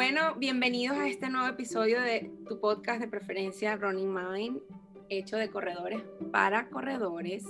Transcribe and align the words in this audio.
Bueno, 0.00 0.34
bienvenidos 0.36 0.96
a 0.96 1.08
este 1.08 1.28
nuevo 1.28 1.46
episodio 1.46 2.00
de 2.00 2.32
tu 2.48 2.58
podcast 2.58 3.02
de 3.02 3.06
preferencia 3.06 3.76
Running 3.76 4.14
Mind, 4.14 4.62
hecho 5.10 5.36
de 5.36 5.50
corredores 5.50 6.00
para 6.32 6.70
corredores. 6.70 7.44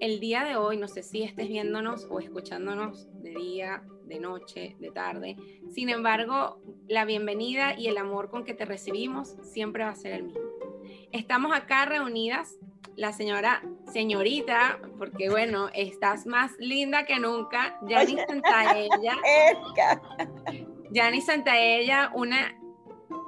El 0.00 0.18
día 0.18 0.42
de 0.42 0.56
hoy, 0.56 0.78
no 0.78 0.88
sé 0.88 1.02
si 1.02 1.22
estés 1.22 1.48
viéndonos 1.48 2.06
o 2.08 2.18
escuchándonos 2.18 3.08
de 3.22 3.34
día, 3.34 3.82
de 4.06 4.20
noche, 4.20 4.74
de 4.80 4.90
tarde. 4.90 5.36
Sin 5.70 5.90
embargo, 5.90 6.62
la 6.88 7.04
bienvenida 7.04 7.78
y 7.78 7.88
el 7.88 7.98
amor 7.98 8.30
con 8.30 8.44
que 8.44 8.54
te 8.54 8.64
recibimos 8.64 9.36
siempre 9.42 9.84
va 9.84 9.90
a 9.90 9.94
ser 9.94 10.14
el 10.14 10.22
mismo. 10.22 10.40
Estamos 11.12 11.54
acá 11.54 11.84
reunidas, 11.84 12.56
la 12.96 13.12
señora, 13.12 13.62
señorita, 13.92 14.80
porque 14.96 15.28
bueno, 15.28 15.68
estás 15.74 16.24
más 16.24 16.52
linda 16.58 17.04
que 17.04 17.18
nunca, 17.18 17.78
Yani 17.86 18.16
Santaella. 18.26 19.18
Yani 20.92 21.22
Santaella, 21.22 22.10
una 22.14 22.54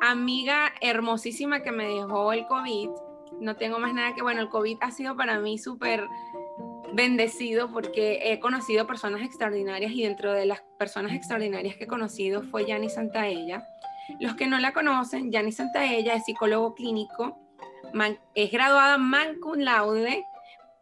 amiga 0.02 0.72
hermosísima 0.82 1.62
que 1.62 1.72
me 1.72 1.88
dejó 1.88 2.32
el 2.32 2.46
COVID. 2.46 2.91
No 3.41 3.56
tengo 3.56 3.78
más 3.78 3.95
nada 3.95 4.14
que, 4.14 4.22
bueno, 4.22 4.42
el 4.42 4.50
COVID 4.50 4.77
ha 4.82 4.91
sido 4.91 5.16
para 5.16 5.38
mí 5.41 5.56
súper 5.56 6.06
bendecido 6.92 7.72
porque 7.72 8.20
he 8.22 8.38
conocido 8.38 8.86
personas 8.86 9.22
extraordinarias 9.22 9.92
y 9.92 10.02
dentro 10.02 10.32
de 10.32 10.45
las 10.45 10.62
personas 10.78 11.12
extraordinarias 11.12 11.77
que 11.77 11.84
he 11.84 11.88
conocido 11.88 12.42
fue 12.42 12.66
Yani 12.66 12.91
Santaella. 12.91 13.66
Los 14.20 14.34
que 14.34 14.46
no 14.46 14.58
la 14.58 14.72
conocen, 14.72 15.33
Yani 15.33 15.50
Santaella 15.50 16.14
es 16.14 16.24
psicólogo 16.24 16.74
clínico, 16.74 17.38
es 18.34 18.50
graduada 18.50 18.98
man 18.98 19.41
cum 19.41 19.60
laude, 19.60 20.27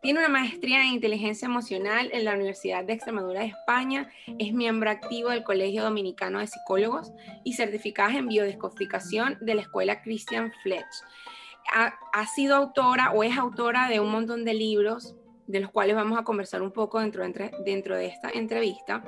tiene 0.03 0.19
una 0.19 0.29
maestría 0.29 0.83
en 0.83 0.95
inteligencia 0.95 1.47
emocional 1.47 2.11
en 2.13 2.25
la 2.25 2.35
Universidad 2.35 2.85
de 2.85 2.93
Extremadura 2.93 3.41
de 3.41 3.47
España, 3.47 4.11
es 4.37 4.53
miembro 4.53 4.91
activo 4.91 5.31
del 5.31 5.45
Colegio 5.45 5.85
Dominicano 5.85 6.41
de 6.41 6.49
Psicólogos 6.49 7.13
y 7.45 7.53
certificada 7.53 8.19
en 8.19 8.27
biodescodificación 8.27 9.39
de 9.41 9.55
la 9.55 9.63
Escuela 9.63 10.03
Christian 10.03 10.53
Fletch. 10.65 10.93
Ha, 11.73 12.27
sido 12.27 12.57
autora 12.57 13.13
o 13.13 13.23
es 13.23 13.39
autora 13.39 13.89
de 13.89 14.01
un 14.01 14.11
montón 14.11 14.45
de 14.45 14.55
libros, 14.55 15.15
de 15.47 15.61
los 15.61 15.71
cuales 15.71 15.95
vamos 15.95 16.19
a 16.19 16.25
conversar 16.25 16.63
un 16.63 16.73
poco 16.73 16.99
dentro, 16.99 17.25
dentro 17.65 17.97
de 17.97 18.07
esta 18.07 18.29
entrevista. 18.29 19.05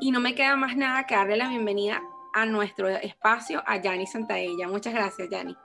Y 0.00 0.12
no 0.12 0.20
me 0.20 0.36
queda 0.36 0.54
más 0.54 0.76
nada 0.76 1.06
que 1.06 1.16
darle 1.16 1.36
la 1.36 1.48
bienvenida 1.48 2.00
a 2.32 2.46
nuestro 2.46 2.88
espacio 2.88 3.64
a 3.66 3.82
Yani 3.82 4.06
Santaella. 4.06 4.68
Muchas 4.68 4.94
gracias, 4.94 5.28
Yani. 5.28 5.56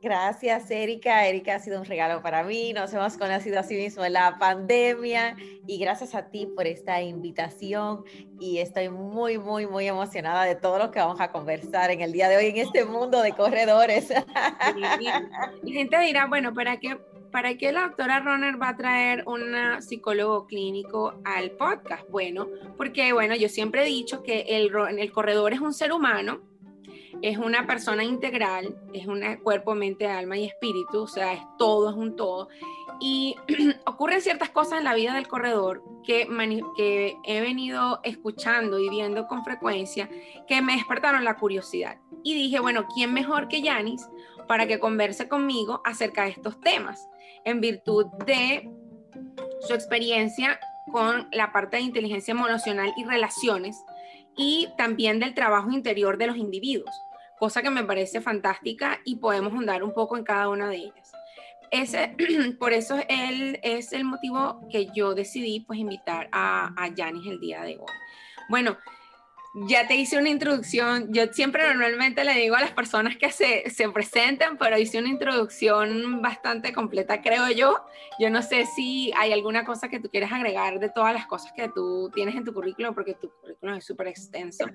Gracias, 0.00 0.70
Erika. 0.70 1.26
Erika 1.26 1.56
ha 1.56 1.58
sido 1.58 1.80
un 1.80 1.84
regalo 1.84 2.22
para 2.22 2.44
mí. 2.44 2.72
Nos 2.72 2.92
hemos 2.94 3.16
conocido 3.16 3.58
así 3.58 3.74
mismo 3.74 4.04
en 4.04 4.12
la 4.12 4.38
pandemia 4.38 5.36
y 5.66 5.78
gracias 5.78 6.14
a 6.14 6.30
ti 6.30 6.46
por 6.46 6.68
esta 6.68 7.02
invitación 7.02 8.04
y 8.38 8.58
estoy 8.58 8.90
muy, 8.90 9.38
muy, 9.38 9.66
muy 9.66 9.88
emocionada 9.88 10.44
de 10.44 10.54
todo 10.54 10.78
lo 10.78 10.92
que 10.92 11.00
vamos 11.00 11.20
a 11.20 11.32
conversar 11.32 11.90
en 11.90 12.00
el 12.00 12.12
día 12.12 12.28
de 12.28 12.36
hoy 12.36 12.46
en 12.46 12.58
este 12.58 12.84
mundo 12.84 13.22
de 13.22 13.32
corredores. 13.32 14.12
Y 15.64 15.72
gente 15.72 15.98
dirá, 15.98 16.26
bueno, 16.26 16.54
¿para 16.54 16.78
qué 16.78 16.96
¿para 17.32 17.56
qué 17.56 17.72
la 17.72 17.82
doctora 17.82 18.20
Runner 18.20 18.60
va 18.60 18.70
a 18.70 18.76
traer 18.76 19.24
un 19.26 19.54
psicólogo 19.82 20.46
clínico 20.46 21.14
al 21.24 21.50
podcast? 21.52 22.08
Bueno, 22.08 22.48
porque 22.76 23.12
bueno, 23.12 23.34
yo 23.34 23.48
siempre 23.48 23.82
he 23.82 23.86
dicho 23.86 24.22
que 24.22 24.46
el 24.48 25.12
corredor 25.12 25.52
es 25.52 25.60
un 25.60 25.74
ser 25.74 25.92
humano, 25.92 26.40
es 27.22 27.38
una 27.38 27.66
persona 27.66 28.04
integral, 28.04 28.76
es 28.92 29.06
un 29.06 29.22
cuerpo, 29.42 29.74
mente, 29.74 30.06
alma 30.06 30.36
y 30.36 30.46
espíritu, 30.46 31.02
o 31.02 31.06
sea, 31.06 31.32
es 31.32 31.42
todo, 31.58 31.90
es 31.90 31.96
un 31.96 32.16
todo. 32.16 32.48
Y 33.00 33.36
ocurren 33.86 34.20
ciertas 34.20 34.50
cosas 34.50 34.78
en 34.78 34.84
la 34.84 34.94
vida 34.94 35.14
del 35.14 35.28
corredor 35.28 35.82
que, 36.04 36.28
que 36.76 37.16
he 37.24 37.40
venido 37.40 38.00
escuchando 38.02 38.78
y 38.78 38.88
viendo 38.88 39.26
con 39.26 39.44
frecuencia 39.44 40.08
que 40.46 40.62
me 40.62 40.74
despertaron 40.74 41.24
la 41.24 41.36
curiosidad. 41.36 41.98
Y 42.22 42.34
dije, 42.34 42.60
bueno, 42.60 42.86
¿quién 42.94 43.12
mejor 43.12 43.48
que 43.48 43.62
Yanis 43.62 44.08
para 44.46 44.66
que 44.66 44.78
converse 44.78 45.28
conmigo 45.28 45.82
acerca 45.84 46.24
de 46.24 46.30
estos 46.30 46.60
temas? 46.60 47.08
en 47.44 47.60
virtud 47.60 48.06
de 48.26 48.70
su 49.66 49.74
experiencia 49.74 50.60
con 50.92 51.28
la 51.32 51.52
parte 51.52 51.78
de 51.78 51.82
inteligencia 51.82 52.32
emocional 52.32 52.92
y 52.96 53.04
relaciones 53.04 53.82
y 54.36 54.68
también 54.76 55.18
del 55.18 55.34
trabajo 55.34 55.70
interior 55.70 56.18
de 56.18 56.28
los 56.28 56.36
individuos, 56.36 57.04
cosa 57.38 57.62
que 57.62 57.70
me 57.70 57.84
parece 57.84 58.20
fantástica 58.20 59.00
y 59.04 59.16
podemos 59.16 59.52
ahondar 59.52 59.82
un 59.82 59.92
poco 59.92 60.16
en 60.16 60.24
cada 60.24 60.48
una 60.48 60.68
de 60.68 60.76
ellas. 60.76 61.12
Ese, 61.70 62.16
por 62.58 62.72
eso 62.72 62.96
es 63.08 63.92
el 63.92 64.04
motivo 64.04 64.60
que 64.70 64.88
yo 64.94 65.14
decidí 65.14 65.60
pues 65.60 65.78
invitar 65.78 66.28
a, 66.32 66.72
a 66.76 66.88
Yanis 66.88 67.26
el 67.26 67.40
día 67.40 67.62
de 67.62 67.78
hoy. 67.78 67.92
Bueno, 68.48 68.78
ya 69.54 69.86
te 69.88 69.96
hice 69.96 70.18
una 70.18 70.28
introducción. 70.28 71.12
Yo 71.12 71.26
siempre 71.32 71.66
normalmente 71.66 72.24
le 72.24 72.34
digo 72.34 72.56
a 72.56 72.60
las 72.60 72.72
personas 72.72 73.16
que 73.16 73.30
se, 73.30 73.68
se 73.70 73.88
presentan, 73.90 74.58
pero 74.58 74.78
hice 74.78 74.98
una 74.98 75.08
introducción 75.08 76.20
bastante 76.22 76.72
completa, 76.72 77.22
creo 77.22 77.50
yo. 77.50 77.80
Yo 78.18 78.30
no 78.30 78.42
sé 78.42 78.66
si 78.66 79.12
hay 79.16 79.32
alguna 79.32 79.64
cosa 79.64 79.88
que 79.88 80.00
tú 80.00 80.10
quieres 80.10 80.32
agregar 80.32 80.78
de 80.78 80.88
todas 80.88 81.12
las 81.12 81.26
cosas 81.26 81.52
que 81.52 81.68
tú 81.68 82.10
tienes 82.14 82.34
en 82.34 82.44
tu 82.44 82.52
currículum, 82.52 82.94
porque 82.94 83.14
tu 83.14 83.30
currículum 83.30 83.76
es 83.76 83.84
súper 83.84 84.08
extenso, 84.08 84.66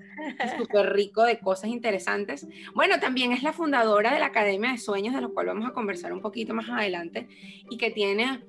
súper 0.57 0.93
rico 0.93 1.23
de 1.23 1.39
cosas 1.39 1.69
interesantes. 1.69 2.47
Bueno, 2.73 2.99
también 2.99 3.31
es 3.31 3.43
la 3.43 3.53
fundadora 3.53 4.13
de 4.13 4.19
la 4.19 4.27
Academia 4.27 4.71
de 4.71 4.77
Sueños, 4.77 5.13
de 5.13 5.21
lo 5.21 5.33
cual 5.33 5.47
vamos 5.47 5.67
a 5.67 5.73
conversar 5.73 6.13
un 6.13 6.21
poquito 6.21 6.53
más 6.53 6.69
adelante, 6.69 7.27
y 7.69 7.77
que 7.77 7.91
tiene 7.91 8.43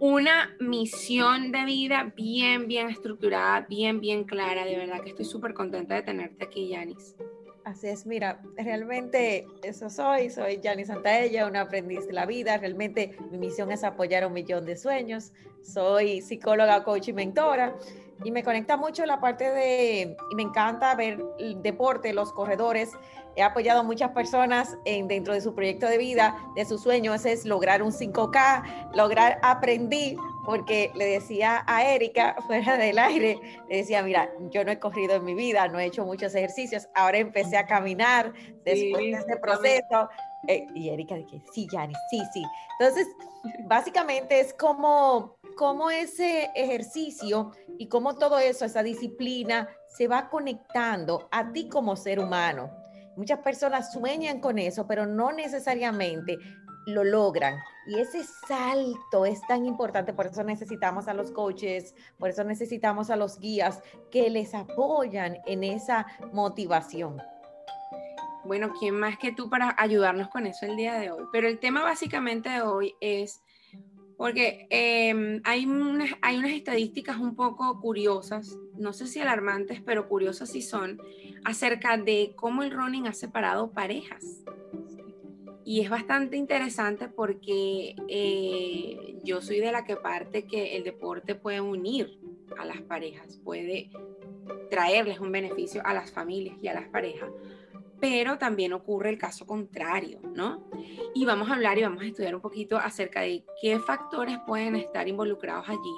una 0.00 0.56
misión 0.58 1.52
de 1.52 1.64
vida 1.66 2.12
bien, 2.16 2.66
bien 2.66 2.88
estructurada, 2.88 3.66
bien, 3.68 4.00
bien 4.00 4.24
clara. 4.24 4.64
De 4.64 4.76
verdad 4.76 5.02
que 5.02 5.10
estoy 5.10 5.26
súper 5.26 5.52
contenta 5.52 5.94
de 5.94 6.02
tenerte 6.02 6.44
aquí, 6.44 6.68
Yanis. 6.68 7.14
Así 7.64 7.88
es, 7.88 8.06
mira, 8.06 8.40
realmente 8.56 9.46
eso 9.62 9.90
soy, 9.90 10.30
soy 10.30 10.58
Yanis 10.62 10.86
Santaella, 10.86 11.46
una 11.46 11.60
aprendiz 11.60 12.06
de 12.06 12.14
la 12.14 12.24
vida, 12.24 12.56
realmente 12.56 13.14
mi 13.30 13.36
misión 13.36 13.70
es 13.70 13.84
apoyar 13.84 14.26
un 14.26 14.32
millón 14.32 14.64
de 14.64 14.78
sueños, 14.78 15.32
soy 15.62 16.22
psicóloga, 16.22 16.82
coach 16.82 17.08
y 17.08 17.12
mentora 17.12 17.76
y 18.24 18.30
me 18.30 18.42
conecta 18.42 18.76
mucho 18.76 19.06
la 19.06 19.20
parte 19.20 19.50
de, 19.50 20.16
y 20.30 20.34
me 20.34 20.42
encanta 20.42 20.94
ver 20.94 21.22
el 21.38 21.62
deporte, 21.62 22.12
los 22.12 22.32
corredores, 22.32 22.90
he 23.40 23.42
apoyado 23.42 23.80
a 23.80 23.82
muchas 23.82 24.10
personas 24.10 24.76
en, 24.84 25.08
dentro 25.08 25.32
de 25.32 25.40
su 25.40 25.54
proyecto 25.54 25.86
de 25.86 25.96
vida, 25.96 26.36
de 26.54 26.64
sus 26.66 26.82
sueños, 26.82 27.24
es 27.24 27.46
lograr 27.46 27.82
un 27.82 27.90
5K, 27.90 28.92
lograr 28.94 29.38
aprendí, 29.42 30.16
porque 30.44 30.90
le 30.94 31.06
decía 31.06 31.64
a 31.66 31.84
Erika 31.84 32.36
fuera 32.46 32.76
del 32.76 32.98
aire, 32.98 33.38
le 33.68 33.78
decía, 33.78 34.02
mira, 34.02 34.30
yo 34.50 34.64
no 34.64 34.72
he 34.72 34.78
corrido 34.78 35.14
en 35.14 35.24
mi 35.24 35.34
vida, 35.34 35.68
no 35.68 35.78
he 35.78 35.86
hecho 35.86 36.04
muchos 36.04 36.34
ejercicios, 36.34 36.88
ahora 36.94 37.18
empecé 37.18 37.56
a 37.56 37.66
caminar 37.66 38.32
después 38.64 39.04
de 39.04 39.10
ese 39.12 39.36
proceso. 39.40 40.08
Eh, 40.48 40.66
y 40.74 40.88
Erika 40.90 41.14
dije, 41.14 41.42
sí, 41.52 41.66
Jani, 41.70 41.94
sí, 42.10 42.20
sí. 42.32 42.42
Entonces, 42.78 43.06
básicamente 43.64 44.40
es 44.40 44.52
como, 44.54 45.36
como 45.56 45.90
ese 45.90 46.50
ejercicio 46.54 47.52
y 47.78 47.88
cómo 47.88 48.16
todo 48.16 48.38
eso, 48.38 48.64
esa 48.64 48.82
disciplina, 48.82 49.68
se 49.88 50.08
va 50.08 50.28
conectando 50.28 51.28
a 51.30 51.52
ti 51.52 51.68
como 51.68 51.96
ser 51.96 52.20
humano. 52.20 52.79
Muchas 53.16 53.40
personas 53.40 53.92
sueñan 53.92 54.40
con 54.40 54.58
eso, 54.58 54.86
pero 54.86 55.06
no 55.06 55.32
necesariamente 55.32 56.38
lo 56.86 57.04
logran. 57.04 57.58
Y 57.86 57.98
ese 57.98 58.22
salto 58.46 59.26
es 59.26 59.40
tan 59.46 59.66
importante, 59.66 60.12
por 60.12 60.26
eso 60.26 60.42
necesitamos 60.44 61.08
a 61.08 61.14
los 61.14 61.30
coaches, 61.30 61.94
por 62.18 62.30
eso 62.30 62.44
necesitamos 62.44 63.10
a 63.10 63.16
los 63.16 63.38
guías 63.38 63.82
que 64.10 64.30
les 64.30 64.54
apoyan 64.54 65.38
en 65.46 65.64
esa 65.64 66.06
motivación. 66.32 67.20
Bueno, 68.44 68.72
¿quién 68.78 68.94
más 68.94 69.18
que 69.18 69.32
tú 69.32 69.50
para 69.50 69.74
ayudarnos 69.78 70.28
con 70.28 70.46
eso 70.46 70.64
el 70.66 70.76
día 70.76 70.94
de 70.94 71.10
hoy? 71.10 71.24
Pero 71.32 71.46
el 71.46 71.58
tema 71.58 71.82
básicamente 71.82 72.48
de 72.48 72.62
hoy 72.62 72.94
es 73.00 73.42
porque 74.20 74.66
em, 74.68 75.40
hay, 75.44 75.64
unas, 75.64 76.10
hay 76.20 76.36
unas 76.36 76.50
estadísticas 76.50 77.16
un 77.16 77.34
poco 77.34 77.80
curiosas, 77.80 78.58
no 78.76 78.92
sé 78.92 79.06
si 79.06 79.18
alarmantes, 79.18 79.80
pero 79.80 80.08
curiosas 80.10 80.50
sí 80.50 80.60
son, 80.60 81.00
acerca 81.42 81.96
de 81.96 82.34
cómo 82.36 82.62
el 82.62 82.70
running 82.70 83.06
ha 83.06 83.14
separado 83.14 83.70
parejas. 83.70 84.44
Y 85.64 85.80
es 85.80 85.88
bastante 85.88 86.36
interesante 86.36 87.08
porque 87.08 87.96
eh, 88.08 89.16
yo 89.24 89.40
soy 89.40 89.58
de 89.58 89.72
la 89.72 89.86
que 89.86 89.96
parte 89.96 90.44
que 90.44 90.76
el 90.76 90.84
deporte 90.84 91.34
puede 91.34 91.62
unir 91.62 92.20
a 92.58 92.66
las 92.66 92.82
parejas, 92.82 93.40
puede 93.42 93.88
traerles 94.68 95.18
un 95.18 95.32
beneficio 95.32 95.80
a 95.82 95.94
las 95.94 96.12
familias 96.12 96.58
y 96.60 96.68
a 96.68 96.74
las 96.74 96.88
parejas, 96.88 97.30
pero 98.00 98.38
también 98.38 98.72
ocurre 98.72 99.10
el 99.10 99.18
caso 99.18 99.46
contrario, 99.46 100.20
¿no? 100.34 100.64
Y 101.14 101.24
vamos 101.26 101.50
a 101.50 101.54
hablar 101.54 101.78
y 101.78 101.82
vamos 101.82 102.02
a 102.02 102.06
estudiar 102.06 102.34
un 102.34 102.40
poquito 102.40 102.78
acerca 102.78 103.20
de 103.20 103.44
qué 103.60 103.78
factores 103.78 104.38
pueden 104.46 104.74
estar 104.76 105.06
involucrados 105.06 105.68
allí, 105.68 105.96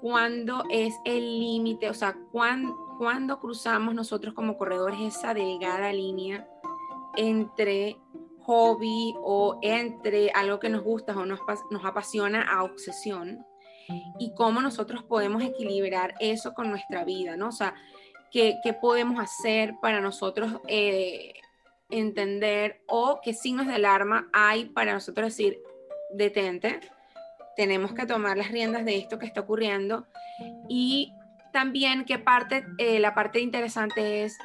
cuándo 0.00 0.64
es 0.70 0.94
el 1.04 1.40
límite, 1.40 1.88
o 1.88 1.94
sea, 1.94 2.16
cuándo, 2.30 3.40
cruzamos 3.40 3.94
nosotros 3.94 4.34
como 4.34 4.58
corredores 4.58 5.00
esa 5.00 5.34
delgada 5.34 5.92
línea 5.92 6.46
entre 7.16 7.98
hobby 8.40 9.14
o 9.22 9.58
entre 9.62 10.30
algo 10.30 10.58
que 10.58 10.68
nos 10.68 10.82
gusta 10.82 11.16
o 11.16 11.24
nos, 11.24 11.40
nos 11.70 11.84
apasiona 11.84 12.42
a 12.42 12.64
obsesión 12.64 13.44
y 14.18 14.34
cómo 14.34 14.60
nosotros 14.60 15.02
podemos 15.04 15.42
equilibrar 15.42 16.14
eso 16.20 16.54
con 16.54 16.70
nuestra 16.70 17.04
vida, 17.04 17.36
¿no? 17.36 17.48
O 17.48 17.52
sea, 17.52 17.74
qué, 18.32 18.76
podemos 18.80 19.20
hacer 19.20 19.74
para 19.80 20.00
nosotros 20.00 20.60
eh, 20.66 21.34
entender 21.90 22.82
o 22.88 23.20
qué 23.22 23.34
signos 23.34 23.66
de 23.66 23.74
alarma 23.74 24.28
hay 24.32 24.64
para 24.64 24.94
nosotros 24.94 25.28
decir, 25.28 25.60
detente, 26.14 26.80
tenemos 27.56 27.92
que 27.92 28.06
tomar 28.06 28.36
las 28.36 28.50
riendas 28.50 28.84
de 28.84 28.96
esto 28.96 29.18
que 29.18 29.26
está 29.26 29.42
ocurriendo. 29.42 30.06
Y 30.68 31.12
también 31.52 32.04
qué 32.04 32.18
parte, 32.18 32.64
eh, 32.78 32.98
la 32.98 33.14
parte 33.14 33.40
interesante 33.40 34.24
es, 34.24 34.38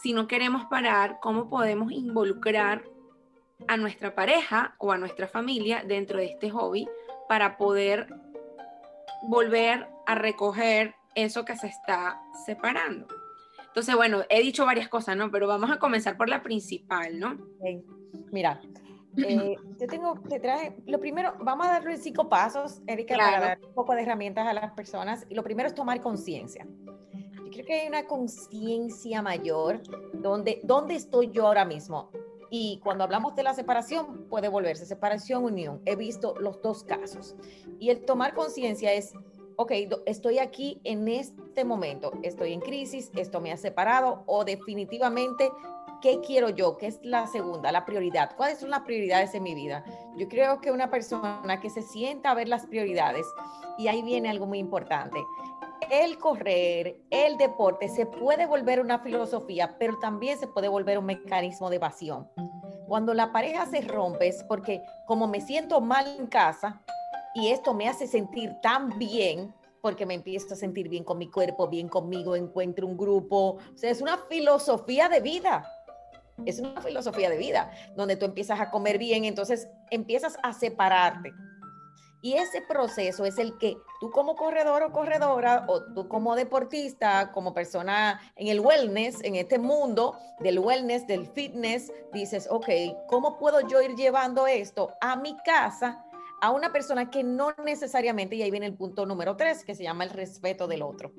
si 0.00 0.12
no 0.12 0.28
queremos 0.28 0.64
parar, 0.66 1.18
cómo 1.20 1.50
podemos 1.50 1.90
involucrar 1.90 2.84
a 3.66 3.76
nuestra 3.76 4.14
pareja 4.14 4.74
o 4.78 4.92
a 4.92 4.98
nuestra 4.98 5.26
familia 5.26 5.82
dentro 5.84 6.18
de 6.18 6.26
este 6.26 6.50
hobby 6.50 6.88
para 7.28 7.56
poder 7.56 8.06
volver 9.22 9.88
a 10.06 10.14
recoger 10.14 10.94
eso 11.16 11.44
que 11.44 11.56
se 11.56 11.66
está 11.66 12.22
separando. 12.44 13.08
Entonces, 13.66 13.96
bueno, 13.96 14.22
he 14.30 14.40
dicho 14.42 14.64
varias 14.64 14.88
cosas, 14.88 15.16
¿no? 15.16 15.30
Pero 15.30 15.48
vamos 15.48 15.70
a 15.70 15.78
comenzar 15.78 16.16
por 16.16 16.28
la 16.28 16.42
principal, 16.42 17.18
¿no? 17.18 17.36
Mira, 18.30 18.60
eh, 19.16 19.56
yo 19.80 19.86
tengo, 19.86 20.14
te 20.28 20.38
traje, 20.38 20.76
lo 20.86 21.00
primero, 21.00 21.34
vamos 21.40 21.66
a 21.66 21.72
darle 21.72 21.96
cinco 21.96 22.28
pasos, 22.28 22.80
Erika, 22.86 23.16
para 23.16 23.40
dar 23.40 23.58
un 23.66 23.74
poco 23.74 23.94
de 23.94 24.02
herramientas 24.02 24.46
a 24.46 24.52
las 24.52 24.72
personas. 24.72 25.26
Y 25.28 25.34
lo 25.34 25.42
primero 25.42 25.68
es 25.68 25.74
tomar 25.74 26.00
conciencia. 26.00 26.66
Yo 27.44 27.50
creo 27.50 27.66
que 27.66 27.80
hay 27.80 27.88
una 27.88 28.06
conciencia 28.06 29.22
mayor 29.22 29.82
donde, 30.12 30.60
¿dónde 30.64 30.94
estoy 30.94 31.30
yo 31.30 31.46
ahora 31.46 31.64
mismo? 31.64 32.10
Y 32.50 32.80
cuando 32.82 33.04
hablamos 33.04 33.34
de 33.34 33.42
la 33.42 33.54
separación, 33.54 34.26
puede 34.28 34.48
volverse 34.48 34.86
separación, 34.86 35.44
unión. 35.44 35.80
He 35.84 35.96
visto 35.96 36.34
los 36.38 36.62
dos 36.62 36.84
casos. 36.84 37.36
Y 37.78 37.90
el 37.90 38.04
tomar 38.04 38.34
conciencia 38.34 38.92
es, 38.92 39.12
ok, 39.56 39.72
estoy 40.06 40.38
aquí 40.38 40.80
en 40.84 41.08
este 41.08 41.64
momento, 41.64 42.12
estoy 42.22 42.52
en 42.52 42.60
crisis, 42.60 43.10
esto 43.16 43.40
me 43.40 43.52
ha 43.52 43.56
separado 43.56 44.22
o 44.26 44.44
definitivamente, 44.44 45.50
¿qué 46.02 46.20
quiero 46.20 46.50
yo? 46.50 46.76
¿Qué 46.76 46.86
es 46.86 47.00
la 47.02 47.26
segunda, 47.26 47.72
la 47.72 47.84
prioridad? 47.84 48.36
¿Cuáles 48.36 48.58
son 48.58 48.70
las 48.70 48.80
prioridades 48.80 49.34
en 49.34 49.42
mi 49.42 49.54
vida? 49.54 49.84
Yo 50.16 50.28
creo 50.28 50.60
que 50.60 50.70
una 50.70 50.90
persona 50.90 51.60
que 51.60 51.70
se 51.70 51.82
sienta 51.82 52.30
a 52.30 52.34
ver 52.34 52.48
las 52.48 52.66
prioridades, 52.66 53.26
y 53.78 53.88
ahí 53.88 54.02
viene 54.02 54.28
algo 54.28 54.46
muy 54.46 54.58
importante, 54.58 55.18
el 55.90 56.18
correr, 56.18 57.00
el 57.10 57.36
deporte 57.36 57.88
se 57.88 58.06
puede 58.06 58.46
volver 58.46 58.80
una 58.80 58.98
filosofía, 58.98 59.76
pero 59.78 59.98
también 59.98 60.38
se 60.38 60.46
puede 60.46 60.68
volver 60.68 60.98
un 60.98 61.06
mecanismo 61.06 61.70
de 61.70 61.76
evasión. 61.76 62.28
Cuando 62.88 63.14
la 63.14 63.32
pareja 63.32 63.66
se 63.66 63.80
rompe 63.80 64.28
es 64.28 64.44
porque 64.44 64.82
como 65.06 65.26
me 65.26 65.40
siento 65.40 65.80
mal 65.80 66.06
en 66.18 66.26
casa 66.26 66.82
y 67.36 67.50
esto 67.50 67.74
me 67.74 67.86
hace 67.86 68.06
sentir 68.06 68.54
tan 68.62 68.98
bien, 68.98 69.54
porque 69.82 70.06
me 70.06 70.14
empiezo 70.14 70.54
a 70.54 70.56
sentir 70.56 70.88
bien 70.88 71.04
con 71.04 71.18
mi 71.18 71.30
cuerpo, 71.30 71.68
bien 71.68 71.86
conmigo, 71.86 72.34
encuentro 72.34 72.86
un 72.86 72.96
grupo, 72.96 73.58
o 73.58 73.76
sea, 73.76 73.90
es 73.90 74.00
una 74.00 74.16
filosofía 74.16 75.10
de 75.10 75.20
vida. 75.20 75.70
Es 76.44 76.58
una 76.58 76.80
filosofía 76.82 77.30
de 77.30 77.38
vida 77.38 77.70
donde 77.94 78.16
tú 78.16 78.26
empiezas 78.26 78.60
a 78.60 78.70
comer 78.70 78.98
bien, 78.98 79.24
entonces 79.24 79.68
empiezas 79.90 80.36
a 80.42 80.52
separarte 80.52 81.32
y 82.26 82.34
ese 82.34 82.60
proceso 82.60 83.24
es 83.24 83.38
el 83.38 83.56
que 83.58 83.76
tú 84.00 84.10
como 84.10 84.34
corredor 84.34 84.82
o 84.82 84.90
corredora, 84.90 85.64
o 85.68 85.82
tú 85.94 86.08
como 86.08 86.34
deportista, 86.34 87.30
como 87.32 87.54
persona 87.54 88.20
en 88.34 88.48
el 88.48 88.58
wellness, 88.58 89.22
en 89.22 89.36
este 89.36 89.60
mundo 89.60 90.18
del 90.40 90.58
wellness, 90.58 91.06
del 91.06 91.26
fitness, 91.26 91.92
dices, 92.12 92.48
ok, 92.50 92.68
¿cómo 93.06 93.38
puedo 93.38 93.60
yo 93.68 93.80
ir 93.80 93.94
llevando 93.94 94.46
esto 94.46 94.90
a 95.00 95.14
mi 95.14 95.36
casa? 95.44 96.04
A 96.46 96.50
una 96.52 96.72
persona 96.72 97.10
que 97.10 97.24
no 97.24 97.52
necesariamente, 97.64 98.36
y 98.36 98.42
ahí 98.42 98.52
viene 98.52 98.66
el 98.66 98.74
punto 98.74 99.04
número 99.04 99.36
tres, 99.36 99.64
que 99.64 99.74
se 99.74 99.82
llama 99.82 100.04
el 100.04 100.10
respeto 100.10 100.68
del 100.68 100.82
otro. 100.82 101.10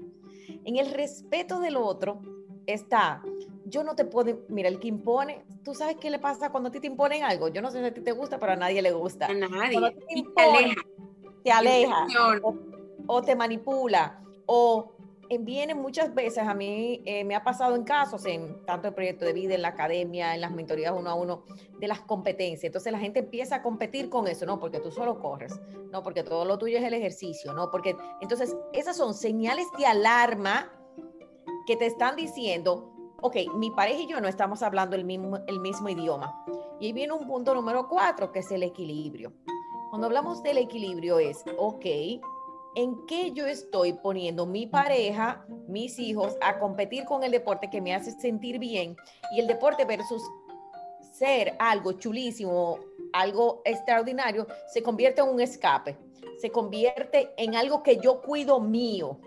En 0.63 0.77
el 0.77 0.89
respeto 0.93 1.59
del 1.59 1.75
otro 1.75 2.21
está, 2.65 3.21
yo 3.65 3.83
no 3.83 3.93
te 3.93 4.05
puedo, 4.05 4.45
mira, 4.47 4.69
el 4.69 4.79
que 4.79 4.87
impone, 4.87 5.43
tú 5.65 5.73
sabes 5.73 5.97
qué 5.97 6.09
le 6.09 6.19
pasa 6.19 6.49
cuando 6.49 6.69
a 6.69 6.71
ti 6.71 6.79
te 6.79 6.87
imponen 6.87 7.25
algo, 7.25 7.49
yo 7.49 7.61
no 7.61 7.71
sé 7.71 7.79
si 7.79 7.85
a 7.85 7.93
ti 7.93 7.99
te 7.99 8.13
gusta, 8.13 8.39
pero 8.39 8.53
a 8.53 8.55
nadie 8.55 8.81
le 8.81 8.93
gusta. 8.93 9.25
A 9.25 9.33
nadie. 9.33 9.97
te, 10.33 10.41
aleja. 10.41 10.81
Te 11.43 11.51
aleja 11.51 12.07
o, 13.07 13.21
te 13.21 13.35
manipula 13.35 14.23
o 14.45 14.95
viene 15.39 15.75
muchas 15.75 16.13
veces, 16.13 16.39
a 16.47 16.53
mí 16.53 17.01
eh, 17.05 17.23
me 17.23 17.35
ha 17.35 17.43
pasado 17.43 17.75
en 17.75 17.83
casos, 17.83 18.25
en 18.25 18.65
tanto 18.65 18.87
el 18.87 18.93
proyecto 18.93 19.25
de 19.25 19.33
vida, 19.33 19.55
en 19.55 19.61
la 19.61 19.69
academia, 19.69 20.33
en 20.33 20.41
las 20.41 20.51
mentorías 20.51 20.93
uno 20.95 21.09
a 21.09 21.15
uno, 21.15 21.43
de 21.79 21.87
las 21.87 22.01
competencias. 22.01 22.65
Entonces 22.65 22.91
la 22.91 22.99
gente 22.99 23.19
empieza 23.19 23.57
a 23.57 23.61
competir 23.61 24.09
con 24.09 24.27
eso, 24.27 24.45
no 24.45 24.59
porque 24.59 24.79
tú 24.79 24.91
solo 24.91 25.19
corres, 25.19 25.59
no 25.91 26.03
porque 26.03 26.23
todo 26.23 26.45
lo 26.45 26.57
tuyo 26.57 26.77
es 26.77 26.83
el 26.83 26.93
ejercicio, 26.93 27.53
no 27.53 27.69
porque... 27.71 27.95
Entonces 28.21 28.55
esas 28.73 28.95
son 28.95 29.13
señales 29.13 29.67
de 29.77 29.85
alarma 29.85 30.71
que 31.65 31.75
te 31.75 31.85
están 31.85 32.15
diciendo, 32.15 32.93
ok, 33.21 33.35
mi 33.55 33.71
pareja 33.71 34.01
y 34.01 34.07
yo 34.07 34.21
no 34.21 34.27
estamos 34.27 34.63
hablando 34.63 34.95
el 34.95 35.03
mismo, 35.03 35.37
el 35.47 35.59
mismo 35.59 35.89
idioma. 35.89 36.45
Y 36.79 36.87
ahí 36.87 36.93
viene 36.93 37.13
un 37.13 37.27
punto 37.27 37.53
número 37.53 37.87
cuatro, 37.89 38.31
que 38.31 38.39
es 38.39 38.51
el 38.51 38.63
equilibrio. 38.63 39.33
Cuando 39.89 40.07
hablamos 40.07 40.43
del 40.43 40.57
equilibrio 40.57 41.19
es, 41.19 41.43
ok, 41.57 41.85
¿en 42.77 43.07
qué 43.07 43.31
yo 43.31 43.47
estoy 43.47 43.93
poniendo 43.93 44.45
mi 44.45 44.67
pareja, 44.67 45.43
mis 45.67 45.97
hijos, 45.97 46.37
a 46.41 46.59
competir 46.59 47.05
con 47.05 47.23
el 47.23 47.31
deporte 47.31 47.71
que 47.71 47.81
me 47.81 47.95
hace 47.95 48.11
sentir 48.11 48.59
bien? 48.59 48.95
Y 49.31 49.39
el 49.39 49.47
deporte 49.47 49.83
versus 49.83 50.21
ser 51.11 51.55
algo 51.57 51.93
chulísimo, 51.93 52.77
algo 53.13 53.63
extraordinario, 53.65 54.45
se 54.71 54.83
convierte 54.83 55.21
en 55.21 55.29
un 55.29 55.41
escape, 55.41 55.97
se 56.37 56.51
convierte 56.51 57.33
en 57.35 57.55
algo 57.55 57.81
que 57.81 57.97
yo 57.97 58.21
cuido 58.21 58.59
mío. 58.59 59.19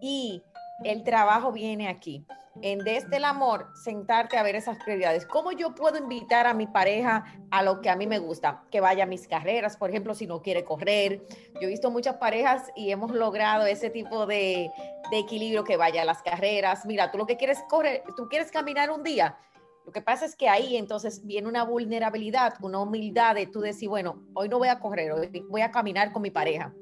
Y 0.00 0.42
el 0.82 1.04
trabajo 1.04 1.52
viene 1.52 1.86
aquí. 1.86 2.26
En 2.62 2.78
Desde 2.78 3.16
el 3.16 3.24
Amor, 3.24 3.68
sentarte 3.74 4.36
a 4.36 4.42
ver 4.42 4.54
esas 4.54 4.78
prioridades. 4.78 5.26
¿Cómo 5.26 5.52
yo 5.52 5.74
puedo 5.74 5.98
invitar 5.98 6.46
a 6.46 6.54
mi 6.54 6.66
pareja 6.66 7.24
a 7.50 7.62
lo 7.62 7.80
que 7.80 7.90
a 7.90 7.96
mí 7.96 8.06
me 8.06 8.18
gusta? 8.18 8.64
Que 8.70 8.80
vaya 8.80 9.04
a 9.04 9.06
mis 9.06 9.26
carreras, 9.26 9.76
por 9.76 9.90
ejemplo, 9.90 10.14
si 10.14 10.26
no 10.26 10.40
quiere 10.40 10.64
correr. 10.64 11.22
Yo 11.54 11.62
he 11.62 11.66
visto 11.66 11.90
muchas 11.90 12.16
parejas 12.16 12.70
y 12.76 12.90
hemos 12.90 13.12
logrado 13.12 13.66
ese 13.66 13.90
tipo 13.90 14.26
de, 14.26 14.70
de 15.10 15.18
equilibrio 15.18 15.64
que 15.64 15.76
vaya 15.76 16.02
a 16.02 16.04
las 16.04 16.22
carreras. 16.22 16.86
Mira, 16.86 17.10
tú 17.10 17.18
lo 17.18 17.26
que 17.26 17.36
quieres 17.36 17.62
correr, 17.68 18.02
tú 18.16 18.28
quieres 18.28 18.50
caminar 18.50 18.90
un 18.90 19.02
día. 19.02 19.36
Lo 19.84 19.92
que 19.92 20.00
pasa 20.00 20.24
es 20.24 20.34
que 20.36 20.48
ahí 20.48 20.76
entonces 20.76 21.26
viene 21.26 21.48
una 21.48 21.64
vulnerabilidad, 21.64 22.54
una 22.62 22.80
humildad 22.80 23.34
de 23.34 23.46
tú 23.46 23.60
decir, 23.60 23.88
bueno, 23.88 24.24
hoy 24.34 24.48
no 24.48 24.58
voy 24.58 24.68
a 24.68 24.78
correr, 24.78 25.12
hoy 25.12 25.44
voy 25.48 25.60
a 25.60 25.70
caminar 25.70 26.12
con 26.12 26.22
mi 26.22 26.30
pareja 26.30 26.72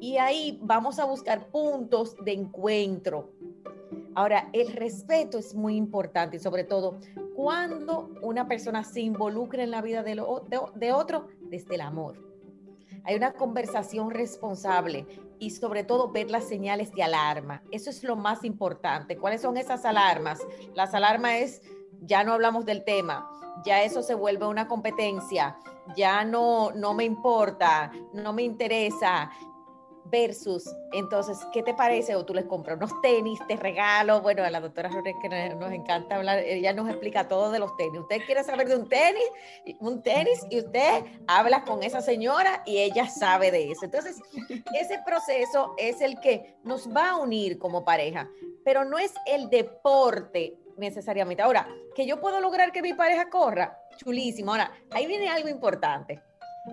y 0.00 0.18
ahí 0.18 0.58
vamos 0.62 0.98
a 0.98 1.04
buscar 1.04 1.48
puntos 1.50 2.16
de 2.24 2.32
encuentro. 2.32 3.32
Ahora, 4.16 4.48
el 4.54 4.72
respeto 4.72 5.36
es 5.36 5.54
muy 5.54 5.76
importante 5.76 6.38
sobre 6.38 6.64
todo 6.64 6.98
cuando 7.34 8.08
una 8.22 8.48
persona 8.48 8.82
se 8.82 9.00
involucra 9.00 9.62
en 9.62 9.70
la 9.70 9.82
vida 9.82 10.02
de, 10.02 10.14
de, 10.74 10.92
otro 10.92 11.28
desde 11.42 11.74
el 11.74 11.82
amor. 11.82 12.16
Hay 13.04 13.14
una 13.14 13.34
conversación 13.34 14.10
responsable 14.10 15.06
y 15.38 15.50
sobre 15.50 15.84
todo 15.84 16.12
ver 16.12 16.30
las 16.30 16.44
señales 16.44 16.92
de 16.92 17.02
alarma. 17.02 17.62
Eso 17.70 17.90
es 17.90 18.02
lo 18.04 18.16
más 18.16 18.42
importante. 18.42 19.18
¿Cuáles 19.18 19.42
son 19.42 19.58
esas 19.58 19.84
alarmas? 19.84 20.40
Las 20.74 20.94
alarmas 20.94 21.32
es, 21.34 21.62
ya 22.00 22.24
no 22.24 22.32
hablamos 22.32 22.64
del 22.64 22.84
tema, 22.84 23.28
ya 23.66 23.82
eso 23.82 24.02
se 24.02 24.14
vuelve 24.14 24.46
una 24.46 24.66
competencia, 24.66 25.58
ya 25.94 26.24
no, 26.24 26.70
no 26.70 26.94
me 26.94 27.04
importa, 27.04 27.92
no 28.14 28.32
me 28.32 28.44
interesa, 28.44 29.30
versus, 30.10 30.74
entonces, 30.92 31.38
¿qué 31.52 31.62
te 31.62 31.74
parece? 31.74 32.14
O 32.14 32.24
tú 32.24 32.34
les 32.34 32.44
compras 32.44 32.76
unos 32.76 33.00
tenis, 33.00 33.38
te 33.48 33.56
regalo. 33.56 34.20
Bueno, 34.20 34.44
a 34.44 34.50
la 34.50 34.60
doctora 34.60 34.90
Flores 34.90 35.14
que 35.20 35.28
nos, 35.28 35.72
encanta 35.72 36.16
hablar, 36.16 36.38
ella 36.38 36.72
nos 36.72 36.88
explica 36.88 37.28
todo 37.28 37.50
de 37.50 37.58
los 37.58 37.76
tenis. 37.76 38.00
Usted 38.00 38.22
quiere 38.26 38.44
saber 38.44 38.68
de 38.68 38.76
un 38.76 38.88
tenis, 38.88 39.24
un 39.80 40.02
tenis, 40.02 40.46
y 40.50 40.60
usted 40.60 41.04
habla 41.26 41.64
con 41.64 41.82
esa 41.82 42.00
señora 42.00 42.62
y 42.66 42.78
ella 42.78 43.08
sabe 43.08 43.50
de 43.50 43.70
eso. 43.70 43.84
Entonces, 43.84 44.20
ese 44.80 45.00
proceso 45.04 45.74
es 45.78 46.00
el 46.00 46.20
que 46.20 46.56
nos 46.64 46.88
va 46.94 47.10
a 47.10 47.16
unir 47.16 47.58
como 47.58 47.84
pareja, 47.84 48.28
pero 48.64 48.84
no 48.84 48.98
es 48.98 49.12
el 49.26 49.48
deporte 49.50 50.56
necesariamente. 50.76 51.42
Ahora, 51.42 51.68
que 51.94 52.06
yo 52.06 52.20
puedo 52.20 52.40
lograr 52.40 52.72
que 52.72 52.82
mi 52.82 52.94
pareja 52.94 53.30
corra, 53.30 53.78
chulísimo. 53.96 54.52
Ahora, 54.52 54.72
ahí 54.90 55.06
viene 55.06 55.28
algo 55.28 55.48
importante 55.48 56.22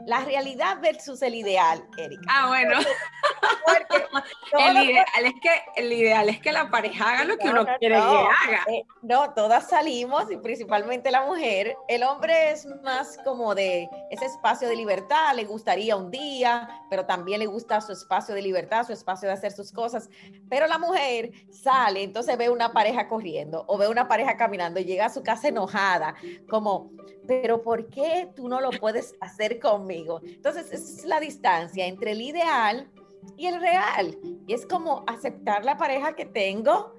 la 0.06 0.20
realidad 0.22 0.80
versus 0.82 1.22
el 1.22 1.36
ideal, 1.36 1.84
Erika. 1.98 2.24
Ah, 2.28 2.48
bueno. 2.48 2.80
el 4.60 4.90
ideal 4.90 5.26
es 5.26 5.34
que 5.42 5.50
el 5.76 5.94
ideal 5.94 6.30
es 6.30 6.40
que 6.40 6.52
la 6.52 6.70
pareja 6.70 7.12
haga 7.12 7.24
lo 7.26 7.38
que 7.38 7.50
uno 7.50 7.66
quiere 7.80 7.96
que 7.96 8.02
haga. 8.02 8.66
Eh, 8.68 8.84
no, 9.02 9.34
todas 9.34 9.70
salimos 9.70 10.30
y 10.32 10.38
principalmente 10.38 11.12
la 11.12 11.26
mujer. 11.26 11.78
El 11.88 12.04
hombre 12.04 12.52
es 12.52 12.66
más 12.84 13.18
como 13.24 13.54
de 13.56 13.88
ese 14.10 14.26
espacio 14.26 14.68
de 14.68 14.76
libertad, 14.76 15.36
le 15.36 15.46
gustaría 15.46 15.96
un 15.96 16.10
día, 16.12 16.82
pero 16.90 17.06
también 17.06 17.40
le 17.40 17.46
gusta 17.46 17.80
su 17.80 17.92
espacio 17.92 18.34
de 18.36 18.42
libertad, 18.42 18.86
su 18.86 18.94
espacio 18.94 19.28
de 19.28 19.36
hacer 19.36 19.52
sus 19.52 19.72
cosas. 19.72 20.10
Pero 20.50 20.68
la 20.68 20.80
mujer 20.80 21.32
sale, 21.52 22.04
entonces 22.04 22.38
ve 22.38 22.50
una 22.50 22.74
pareja 22.74 23.08
corriendo 23.08 23.64
o 23.68 23.78
ve 23.78 23.88
una 23.88 24.08
pareja 24.08 24.38
caminando 24.38 24.80
y 24.80 24.86
llega 24.86 25.06
a 25.06 25.10
su 25.10 25.24
casa 25.24 25.48
enojada, 25.48 26.16
como, 26.50 26.92
pero 27.28 27.62
¿por 27.62 27.90
qué 27.90 28.30
tú 28.36 28.50
no 28.50 28.60
lo 28.60 28.72
puedes 28.72 29.16
hacer 29.22 29.60
conmigo? 29.60 29.83
Entonces, 29.90 30.72
es 30.72 31.06
la 31.06 31.20
distancia 31.20 31.86
entre 31.86 32.12
el 32.12 32.22
ideal 32.22 32.90
y 33.38 33.48
el 33.48 33.60
real. 33.60 34.18
Y 34.48 34.54
es 34.54 34.66
como 34.66 35.04
aceptar 35.08 35.66
la 35.66 35.78
pareja 35.78 36.16
que 36.16 36.26
tengo 36.26 36.96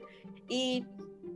y 0.49 0.85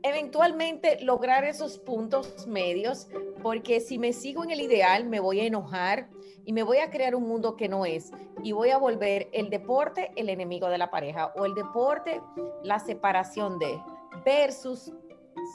eventualmente 0.03 1.01
lograr 1.01 1.45
esos 1.45 1.79
puntos 1.79 2.47
medios, 2.47 3.09
porque 3.43 3.81
si 3.81 3.99
me 3.99 4.13
sigo 4.13 4.45
en 4.45 4.51
el 4.51 4.61
ideal 4.61 5.05
me 5.05 5.21
voy 5.21 5.41
a 5.41 5.45
enojar 5.45 6.09
y 6.45 6.53
me 6.53 6.63
voy 6.63 6.79
a 6.79 6.91
crear 6.91 7.15
un 7.15 7.25
mundo 7.25 7.57
que 7.57 7.69
no 7.69 7.85
es 7.85 8.11
y 8.43 8.53
voy 8.53 8.71
a 8.71 8.79
volver 8.79 9.29
el 9.33 9.51
deporte 9.51 10.13
el 10.17 10.29
enemigo 10.29 10.69
de 10.69 10.79
la 10.79 10.91
pareja 10.91 11.33
o 11.37 11.45
el 11.45 11.55
deporte 11.55 12.21
la 12.63 12.79
separación 12.79 13.59
de 13.59 13.79
versus 14.25 14.93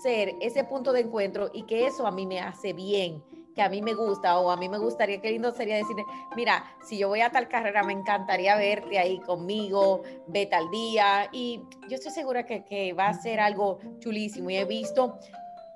ser 0.02 0.36
ese 0.42 0.64
punto 0.64 0.92
de 0.92 1.02
encuentro 1.02 1.50
y 1.54 1.64
que 1.64 1.88
eso 1.88 2.06
a 2.06 2.12
mí 2.12 2.26
me 2.26 2.40
hace 2.40 2.74
bien 2.74 3.24
que 3.54 3.62
a 3.62 3.70
mí 3.70 3.82
me 3.82 3.94
gusta 3.94 4.38
o 4.40 4.52
a 4.52 4.58
mí 4.58 4.70
me 4.70 4.78
gustaría, 4.78 5.22
qué 5.22 5.32
lindo 5.32 5.52
sería 5.52 5.76
decirle, 5.76 6.06
mira, 6.36 6.64
si 6.84 6.98
yo 6.98 7.08
voy 7.08 7.22
a 7.22 7.32
tal 7.32 7.48
carrera, 7.48 7.84
me 7.84 7.94
encantaría 7.94 8.56
verte 8.56 9.00
ahí 9.00 9.20
conmigo, 9.20 10.02
ve 10.28 10.46
tal 10.46 10.70
día. 10.72 11.30
Y 11.32 11.62
yo 11.90 11.96
estoy 11.96 12.12
segura 12.12 12.46
que, 12.46 12.64
que 12.64 12.94
va 12.94 13.08
a 13.08 13.14
ser 13.14 13.40
algo 13.40 13.80
chulísimo. 14.00 14.50
Y 14.50 14.58
he 14.58 14.66
visto, 14.66 15.20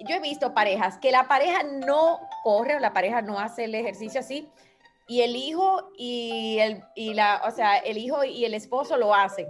yo 0.07 0.15
he 0.15 0.19
visto 0.19 0.53
parejas 0.53 0.98
que 0.98 1.12
la 1.12 1.27
pareja 1.27 1.63
no 1.63 2.19
corre 2.43 2.75
o 2.75 2.79
la 2.79 2.93
pareja 2.93 3.22
no 3.22 3.39
hace 3.39 3.65
el 3.65 3.75
ejercicio 3.75 4.19
así. 4.19 4.50
Y 5.07 5.22
el 5.22 5.36
hijo 5.36 5.89
y 5.98 6.57
el, 6.60 6.84
y 6.96 7.13
la, 7.13 7.41
o 7.48 7.51
sea, 7.51 7.77
el 7.77 7.98
hijo 7.98 8.24
y 8.24 8.43
el 8.43 8.53
esposo 8.53 8.98
lo 8.98 9.13
hacen 9.15 9.48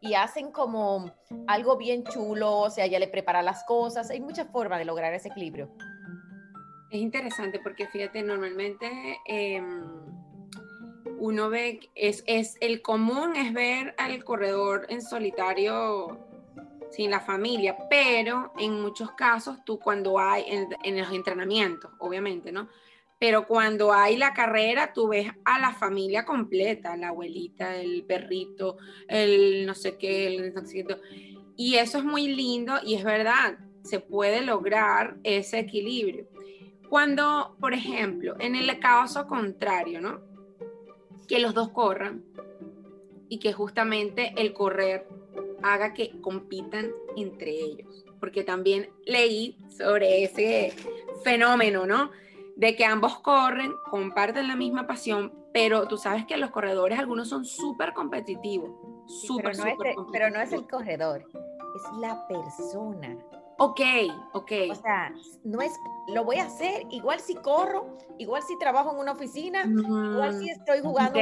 y 0.00 0.14
hacen 0.14 0.50
como 0.50 1.12
algo 1.46 1.76
bien 1.76 2.04
chulo, 2.04 2.58
o 2.58 2.70
sea, 2.70 2.86
ya 2.86 2.98
le 2.98 3.08
prepara 3.08 3.42
las 3.42 3.64
cosas. 3.64 4.10
Hay 4.10 4.20
muchas 4.20 4.48
formas 4.48 4.78
de 4.78 4.84
lograr 4.84 5.12
ese 5.14 5.28
equilibrio. 5.28 5.70
Es 6.90 7.00
interesante 7.00 7.58
porque 7.58 7.88
fíjate, 7.88 8.22
normalmente 8.22 9.18
em, 9.26 9.82
uno 11.18 11.50
ve, 11.50 11.90
es, 11.94 12.22
es, 12.26 12.56
el 12.60 12.82
común 12.82 13.34
es 13.36 13.52
ver 13.52 13.94
al 13.98 14.22
corredor 14.22 14.86
en 14.88 15.02
solitario 15.02 16.26
sin 16.90 17.10
la 17.10 17.20
familia, 17.20 17.76
pero 17.90 18.52
en 18.58 18.80
muchos 18.80 19.12
casos 19.12 19.64
tú 19.64 19.78
cuando 19.78 20.18
hay, 20.18 20.44
en, 20.46 20.98
los 20.98 21.12
entrenamientos, 21.12 21.90
obviamente, 21.98 22.52
¿no? 22.52 22.68
Pero 23.18 23.46
cuando 23.46 23.92
hay 23.92 24.16
la 24.16 24.34
carrera, 24.34 24.92
tú 24.92 25.08
ves 25.08 25.30
a 25.44 25.58
la 25.58 25.72
familia 25.72 26.24
completa, 26.24 26.96
la 26.96 27.08
abuelita, 27.08 27.76
el 27.76 28.04
perrito, 28.04 28.76
el 29.08 29.64
no 29.66 29.74
sé 29.74 29.96
qué, 29.96 30.26
el 30.26 30.54
no. 30.54 30.62
Y 31.56 31.76
eso 31.76 31.98
es 31.98 32.04
muy 32.04 32.28
lindo 32.28 32.74
y 32.84 32.94
es 32.94 33.04
verdad, 33.04 33.58
se 33.82 34.00
puede 34.00 34.42
lograr 34.42 35.16
ese 35.24 35.60
equilibrio. 35.60 36.26
Cuando, 36.88 37.56
por 37.60 37.74
ejemplo, 37.74 38.36
en 38.38 38.54
el 38.54 38.78
caso 38.78 39.26
contrario, 39.26 40.00
¿no? 40.00 40.20
Que 41.26 41.40
los 41.40 41.54
dos 41.54 41.70
corran 41.70 42.24
y 43.28 43.38
que 43.38 43.52
justamente 43.52 44.32
el 44.36 44.52
correr 44.52 45.08
haga 45.62 45.94
que 45.94 46.20
compitan 46.20 46.90
entre 47.16 47.50
ellos. 47.50 48.04
Porque 48.20 48.44
también 48.44 48.90
leí 49.04 49.58
sobre 49.68 50.22
ese 50.22 50.72
fenómeno, 51.24 51.86
¿no? 51.86 52.10
De 52.56 52.76
que 52.76 52.84
ambos 52.84 53.18
corren, 53.18 53.72
comparten 53.90 54.48
la 54.48 54.56
misma 54.56 54.86
pasión, 54.86 55.32
pero 55.52 55.88
tú 55.88 55.98
sabes 55.98 56.24
que 56.26 56.36
los 56.36 56.50
corredores 56.50 56.98
algunos 56.98 57.28
son 57.28 57.44
súper 57.44 57.92
competitivos. 57.92 58.70
Súper, 59.06 59.54
súper 59.54 59.72
competitivos. 59.74 60.08
Pero 60.12 60.30
no 60.30 60.40
es 60.40 60.52
el 60.52 60.66
corredor, 60.66 61.24
es 61.74 61.98
la 62.00 62.26
persona. 62.26 63.16
Ok, 63.58 63.80
ok. 64.32 64.52
O 64.70 64.74
sea, 64.74 65.12
no 65.44 65.62
es, 65.62 65.72
lo 66.08 66.24
voy 66.24 66.36
a 66.36 66.44
hacer 66.44 66.86
igual 66.90 67.20
si 67.20 67.34
corro, 67.34 67.96
igual 68.18 68.42
si 68.42 68.58
trabajo 68.58 68.92
en 68.92 68.98
una 68.98 69.12
oficina, 69.12 69.64
igual 69.64 70.38
si 70.38 70.50
estoy 70.50 70.80
jugando 70.80 71.20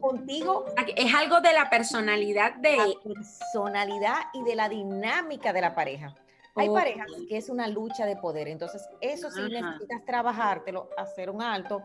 contigo. 0.00 0.64
Es 0.96 1.14
algo 1.14 1.40
de 1.40 1.52
la 1.52 1.70
personalidad 1.70 2.54
de... 2.56 2.76
La 2.76 2.86
personalidad 3.04 4.16
y 4.34 4.42
de 4.42 4.56
la 4.56 4.68
dinámica 4.68 5.52
de 5.52 5.60
la 5.60 5.74
pareja. 5.74 6.14
Hay 6.56 6.68
parejas 6.68 7.06
que 7.28 7.36
es 7.36 7.48
una 7.48 7.68
lucha 7.68 8.04
de 8.06 8.16
poder, 8.16 8.48
entonces 8.48 8.86
eso 9.00 9.30
sí 9.30 9.40
necesitas 9.40 10.04
trabajártelo, 10.04 10.90
hacer 10.98 11.30
un 11.30 11.40
alto. 11.42 11.82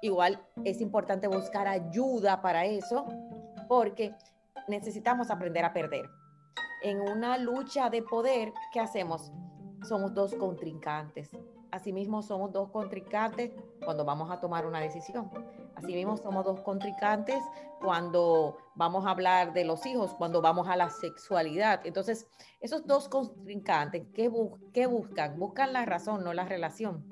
Igual 0.00 0.40
es 0.64 0.80
importante 0.80 1.28
buscar 1.28 1.68
ayuda 1.68 2.40
para 2.40 2.64
eso, 2.64 3.06
porque 3.68 4.14
necesitamos 4.66 5.30
aprender 5.30 5.64
a 5.64 5.72
perder 5.72 6.08
en 6.82 7.00
una 7.00 7.38
lucha 7.38 7.90
de 7.90 8.02
poder, 8.02 8.52
¿qué 8.72 8.80
hacemos? 8.80 9.32
Somos 9.82 10.14
dos 10.14 10.34
contrincantes. 10.34 11.30
Asimismo, 11.70 12.22
somos 12.22 12.52
dos 12.52 12.70
contrincantes 12.70 13.52
cuando 13.84 14.04
vamos 14.04 14.30
a 14.30 14.40
tomar 14.40 14.66
una 14.66 14.80
decisión. 14.80 15.30
Asimismo, 15.74 16.16
somos 16.16 16.44
dos 16.44 16.60
contrincantes 16.60 17.42
cuando 17.80 18.56
vamos 18.74 19.06
a 19.06 19.10
hablar 19.10 19.52
de 19.52 19.64
los 19.64 19.84
hijos, 19.86 20.14
cuando 20.14 20.40
vamos 20.40 20.66
a 20.68 20.76
la 20.76 20.88
sexualidad. 20.88 21.80
Entonces, 21.84 22.26
esos 22.60 22.86
dos 22.86 23.08
contrincantes, 23.08 24.06
¿qué, 24.14 24.30
qué 24.72 24.86
buscan? 24.86 25.38
Buscan 25.38 25.72
la 25.72 25.84
razón, 25.84 26.24
no 26.24 26.32
la 26.32 26.46
relación. 26.46 27.04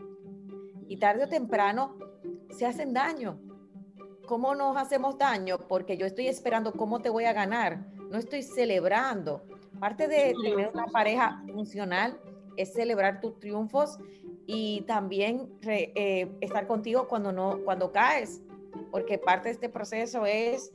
Y 0.88 0.98
tarde 0.98 1.24
o 1.24 1.28
temprano 1.28 1.96
se 2.50 2.66
hacen 2.66 2.94
daño. 2.94 3.38
¿Cómo 4.26 4.54
nos 4.54 4.76
hacemos 4.76 5.18
daño? 5.18 5.58
Porque 5.68 5.96
yo 5.96 6.06
estoy 6.06 6.28
esperando 6.28 6.72
cómo 6.72 7.00
te 7.00 7.10
voy 7.10 7.24
a 7.24 7.32
ganar. 7.32 7.86
No 8.10 8.18
estoy 8.18 8.42
celebrando 8.42 9.44
Parte 9.80 10.08
de 10.08 10.34
tener 10.42 10.70
una 10.72 10.86
pareja 10.86 11.42
funcional 11.52 12.18
es 12.56 12.72
celebrar 12.72 13.20
tus 13.20 13.38
triunfos 13.38 13.98
y 14.46 14.82
también 14.82 15.50
eh, 15.66 16.30
estar 16.40 16.66
contigo 16.66 17.08
cuando 17.08 17.32
no 17.32 17.58
cuando 17.64 17.92
caes, 17.92 18.40
porque 18.90 19.18
parte 19.18 19.48
de 19.48 19.54
este 19.54 19.68
proceso 19.68 20.24
es 20.24 20.72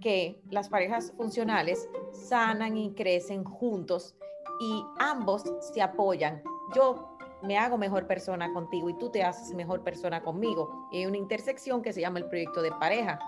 que 0.00 0.40
las 0.50 0.68
parejas 0.68 1.12
funcionales 1.16 1.88
sanan 2.12 2.76
y 2.76 2.94
crecen 2.94 3.44
juntos 3.44 4.14
y 4.60 4.84
ambos 4.98 5.44
se 5.72 5.82
apoyan. 5.82 6.42
Yo 6.74 7.16
me 7.42 7.56
hago 7.56 7.78
mejor 7.78 8.06
persona 8.06 8.52
contigo 8.52 8.88
y 8.90 8.94
tú 8.94 9.10
te 9.10 9.22
haces 9.22 9.54
mejor 9.54 9.82
persona 9.82 10.22
conmigo. 10.22 10.88
Y 10.90 10.98
hay 10.98 11.06
una 11.06 11.16
intersección 11.16 11.82
que 11.82 11.92
se 11.92 12.00
llama 12.00 12.18
el 12.18 12.26
proyecto 12.26 12.62
de 12.62 12.70
pareja. 12.72 13.18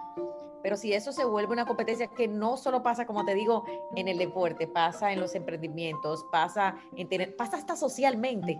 Pero 0.62 0.76
si 0.76 0.92
eso 0.92 1.12
se 1.12 1.24
vuelve 1.24 1.52
una 1.52 1.66
competencia 1.66 2.08
que 2.08 2.28
no 2.28 2.56
solo 2.56 2.82
pasa, 2.82 3.06
como 3.06 3.24
te 3.24 3.34
digo, 3.34 3.64
en 3.96 4.08
el 4.08 4.18
deporte, 4.18 4.66
pasa 4.66 5.12
en 5.12 5.20
los 5.20 5.34
emprendimientos, 5.34 6.24
pasa, 6.30 6.76
en 6.96 7.08
tener, 7.08 7.36
pasa 7.36 7.56
hasta 7.56 7.76
socialmente. 7.76 8.58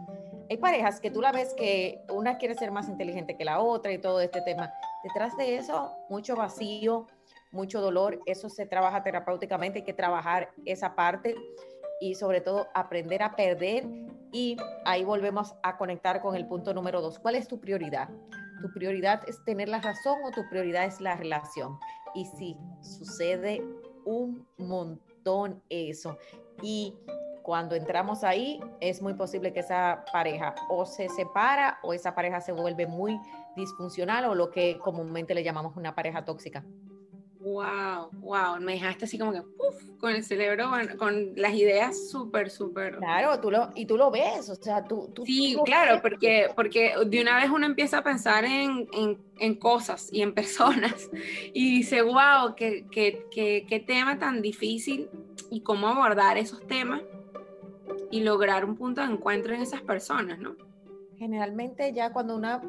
Hay 0.48 0.56
parejas 0.56 1.00
que 1.00 1.10
tú 1.10 1.20
la 1.20 1.30
ves 1.30 1.54
que 1.54 2.02
una 2.08 2.36
quiere 2.38 2.54
ser 2.54 2.72
más 2.72 2.88
inteligente 2.88 3.36
que 3.36 3.44
la 3.44 3.60
otra 3.60 3.92
y 3.92 3.98
todo 3.98 4.20
este 4.20 4.40
tema. 4.42 4.72
Detrás 5.04 5.36
de 5.36 5.56
eso, 5.56 5.92
mucho 6.08 6.34
vacío, 6.34 7.06
mucho 7.52 7.80
dolor. 7.80 8.20
Eso 8.26 8.48
se 8.48 8.66
trabaja 8.66 9.02
terapéuticamente, 9.02 9.80
hay 9.80 9.84
que 9.84 9.92
trabajar 9.92 10.50
esa 10.64 10.94
parte 10.94 11.36
y 12.00 12.14
sobre 12.14 12.40
todo 12.40 12.66
aprender 12.74 13.22
a 13.22 13.36
perder. 13.36 13.86
Y 14.32 14.56
ahí 14.84 15.04
volvemos 15.04 15.54
a 15.62 15.76
conectar 15.76 16.20
con 16.20 16.34
el 16.34 16.46
punto 16.46 16.74
número 16.74 17.00
dos. 17.00 17.18
¿Cuál 17.18 17.36
es 17.36 17.46
tu 17.46 17.60
prioridad? 17.60 18.08
¿Tu 18.60 18.72
prioridad 18.72 19.22
es 19.26 19.42
tener 19.44 19.68
la 19.68 19.80
razón 19.80 20.18
o 20.24 20.30
tu 20.30 20.48
prioridad 20.48 20.84
es 20.84 21.00
la 21.00 21.16
relación? 21.16 21.78
Y 22.14 22.26
si 22.26 22.56
sucede 22.82 23.62
un 24.04 24.46
montón 24.58 25.62
eso. 25.68 26.18
Y 26.62 26.94
cuando 27.42 27.74
entramos 27.74 28.22
ahí, 28.22 28.60
es 28.80 29.00
muy 29.00 29.14
posible 29.14 29.52
que 29.52 29.60
esa 29.60 30.04
pareja 30.12 30.54
o 30.68 30.84
se 30.84 31.08
separa 31.08 31.78
o 31.82 31.92
esa 31.92 32.14
pareja 32.14 32.40
se 32.40 32.52
vuelve 32.52 32.86
muy 32.86 33.18
disfuncional 33.56 34.26
o 34.26 34.34
lo 34.34 34.50
que 34.50 34.78
comúnmente 34.78 35.34
le 35.34 35.42
llamamos 35.42 35.76
una 35.76 35.94
pareja 35.94 36.24
tóxica. 36.24 36.64
Wow, 37.50 38.10
wow, 38.20 38.60
me 38.60 38.74
dejaste 38.74 39.06
así 39.06 39.18
como 39.18 39.32
que 39.32 39.42
con 39.98 40.14
el 40.14 40.22
cerebro, 40.22 40.70
con 40.98 41.32
las 41.34 41.52
ideas 41.52 42.08
súper, 42.08 42.48
súper. 42.48 42.96
Claro, 42.98 43.40
tú 43.40 43.50
lo, 43.50 43.70
y 43.74 43.86
tú 43.86 43.96
lo 43.96 44.10
ves, 44.10 44.48
o 44.48 44.54
sea, 44.54 44.84
tú. 44.84 45.10
tú 45.12 45.26
sí, 45.26 45.56
claro, 45.64 46.00
porque, 46.00 46.46
porque 46.54 46.94
de 47.06 47.20
una 47.20 47.36
vez 47.36 47.50
uno 47.50 47.66
empieza 47.66 47.98
a 47.98 48.04
pensar 48.04 48.44
en, 48.44 48.88
en, 48.92 49.18
en 49.40 49.54
cosas 49.56 50.08
y 50.12 50.22
en 50.22 50.32
personas 50.34 51.10
y 51.52 51.78
dice, 51.78 52.02
wow, 52.02 52.54
qué, 52.56 52.86
qué, 52.90 53.26
qué, 53.32 53.66
qué 53.68 53.80
tema 53.80 54.18
tan 54.18 54.42
difícil 54.42 55.10
y 55.50 55.62
cómo 55.62 55.88
abordar 55.88 56.38
esos 56.38 56.64
temas 56.68 57.02
y 58.12 58.22
lograr 58.22 58.64
un 58.64 58.76
punto 58.76 59.00
de 59.00 59.08
encuentro 59.12 59.54
en 59.54 59.62
esas 59.62 59.82
personas, 59.82 60.38
¿no? 60.38 60.54
Generalmente 61.16 61.92
ya 61.92 62.12
cuando 62.12 62.36
una, 62.36 62.62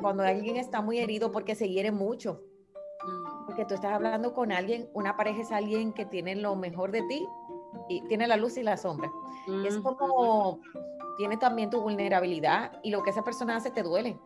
cuando 0.00 0.22
alguien 0.22 0.56
está 0.56 0.80
muy 0.80 0.98
herido 0.98 1.32
porque 1.32 1.56
se 1.56 1.68
hiere 1.68 1.90
mucho 1.90 2.47
porque 3.48 3.64
tú 3.64 3.72
estás 3.72 3.94
hablando 3.94 4.34
con 4.34 4.52
alguien, 4.52 4.90
una 4.92 5.16
pareja 5.16 5.40
es 5.40 5.50
alguien 5.52 5.94
que 5.94 6.04
tiene 6.04 6.36
lo 6.36 6.54
mejor 6.54 6.92
de 6.92 7.00
ti 7.04 7.26
y 7.88 8.02
tiene 8.02 8.26
la 8.26 8.36
luz 8.36 8.58
y 8.58 8.62
la 8.62 8.76
sombra. 8.76 9.10
Es 9.66 9.78
como 9.78 10.60
tiene 11.16 11.38
también 11.38 11.70
tu 11.70 11.80
vulnerabilidad 11.80 12.78
y 12.82 12.90
lo 12.90 13.02
que 13.02 13.08
esa 13.08 13.24
persona 13.24 13.56
hace 13.56 13.70
te 13.70 13.82
duele. 13.82 14.18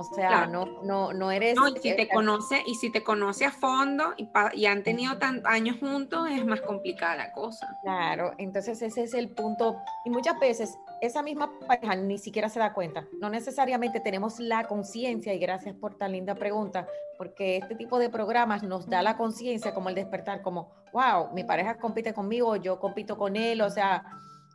O 0.00 0.14
sea, 0.14 0.46
no, 0.46 0.64
no, 0.82 1.12
no 1.12 1.30
eres... 1.30 1.54
No, 1.56 1.68
y 1.68 1.76
si 1.78 1.94
te 1.94 2.08
conoce, 2.08 2.62
y 2.66 2.74
si 2.76 2.90
te 2.90 3.02
conoce 3.02 3.44
a 3.44 3.50
fondo 3.50 4.14
y, 4.16 4.28
y 4.54 4.66
han 4.66 4.82
tenido 4.82 5.18
tan, 5.18 5.42
años 5.46 5.76
juntos, 5.78 6.28
es 6.30 6.44
más 6.44 6.60
complicada 6.60 7.16
la 7.16 7.32
cosa. 7.32 7.68
Claro, 7.82 8.32
entonces 8.38 8.80
ese 8.82 9.02
es 9.02 9.14
el 9.14 9.28
punto. 9.30 9.76
Y 10.04 10.10
muchas 10.10 10.38
veces 10.38 10.78
esa 11.00 11.22
misma 11.22 11.50
pareja 11.66 11.96
ni 11.96 12.18
siquiera 12.18 12.48
se 12.48 12.58
da 12.58 12.72
cuenta. 12.72 13.04
No 13.20 13.30
necesariamente 13.30 14.00
tenemos 14.00 14.38
la 14.40 14.66
conciencia, 14.66 15.34
y 15.34 15.38
gracias 15.38 15.74
por 15.74 15.96
tan 15.96 16.12
linda 16.12 16.34
pregunta, 16.34 16.86
porque 17.18 17.58
este 17.58 17.74
tipo 17.74 17.98
de 17.98 18.08
programas 18.08 18.62
nos 18.62 18.88
da 18.88 19.02
la 19.02 19.16
conciencia 19.16 19.74
como 19.74 19.88
el 19.88 19.94
despertar, 19.94 20.42
como, 20.42 20.70
wow, 20.92 21.32
mi 21.32 21.44
pareja 21.44 21.78
compite 21.78 22.14
conmigo, 22.14 22.56
yo 22.56 22.78
compito 22.78 23.16
con 23.16 23.36
él, 23.36 23.60
o 23.60 23.70
sea, 23.70 24.04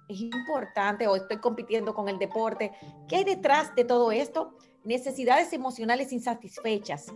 es 0.08 0.20
importante 0.20 1.08
o 1.08 1.16
estoy 1.16 1.38
compitiendo 1.38 1.94
con 1.94 2.10
el 2.10 2.20
deporte. 2.20 2.72
¿Qué 3.08 3.18
hay 3.18 3.24
detrás 3.24 3.76
de 3.76 3.86
todo 3.86 4.12
esto? 4.12 4.58
Necesidades 4.86 5.52
emocionales 5.52 6.14
insatisfechas. 6.14 7.08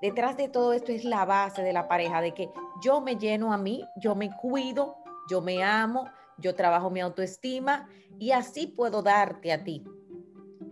Detrás 0.00 0.36
de 0.36 0.48
todo 0.48 0.72
esto 0.72 0.92
es 0.92 1.04
la 1.04 1.26
base 1.26 1.62
de 1.62 1.74
la 1.74 1.88
pareja, 1.88 2.22
de 2.22 2.32
que 2.32 2.48
yo 2.82 3.02
me 3.02 3.16
lleno 3.16 3.52
a 3.52 3.58
mí, 3.58 3.84
yo 3.96 4.14
me 4.14 4.34
cuido, 4.34 4.96
yo 5.28 5.42
me 5.42 5.62
amo, 5.62 6.06
yo 6.38 6.54
trabajo 6.54 6.90
mi 6.90 7.00
autoestima 7.00 7.88
y 8.18 8.32
así 8.32 8.66
puedo 8.66 9.02
darte 9.02 9.52
a 9.52 9.62
ti. 9.62 9.84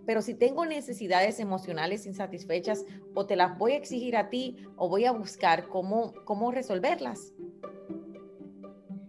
Pero 0.05 0.23
si 0.23 0.33
tengo 0.33 0.65
necesidades 0.65 1.39
emocionales 1.39 2.05
insatisfechas, 2.07 2.83
o 3.13 3.25
te 3.27 3.35
las 3.35 3.57
voy 3.57 3.73
a 3.73 3.77
exigir 3.77 4.17
a 4.17 4.29
ti 4.29 4.65
o 4.75 4.89
voy 4.89 5.05
a 5.05 5.11
buscar 5.11 5.67
cómo, 5.69 6.13
cómo 6.25 6.51
resolverlas. 6.51 7.33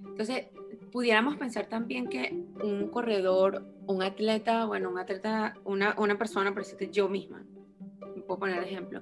Entonces, 0.06 0.48
pudiéramos 0.94 1.36
pensar 1.36 1.66
también 1.66 2.06
que 2.06 2.32
un 2.62 2.88
corredor, 2.88 3.66
un 3.88 4.00
atleta, 4.00 4.64
bueno, 4.64 4.90
un 4.90 4.98
atleta, 5.00 5.54
una, 5.64 5.96
una 5.98 6.16
persona, 6.16 6.52
por 6.52 6.62
decirte 6.62 6.88
yo 6.92 7.08
misma, 7.08 7.44
puedo 8.28 8.38
poner 8.38 8.62
ejemplo, 8.62 9.00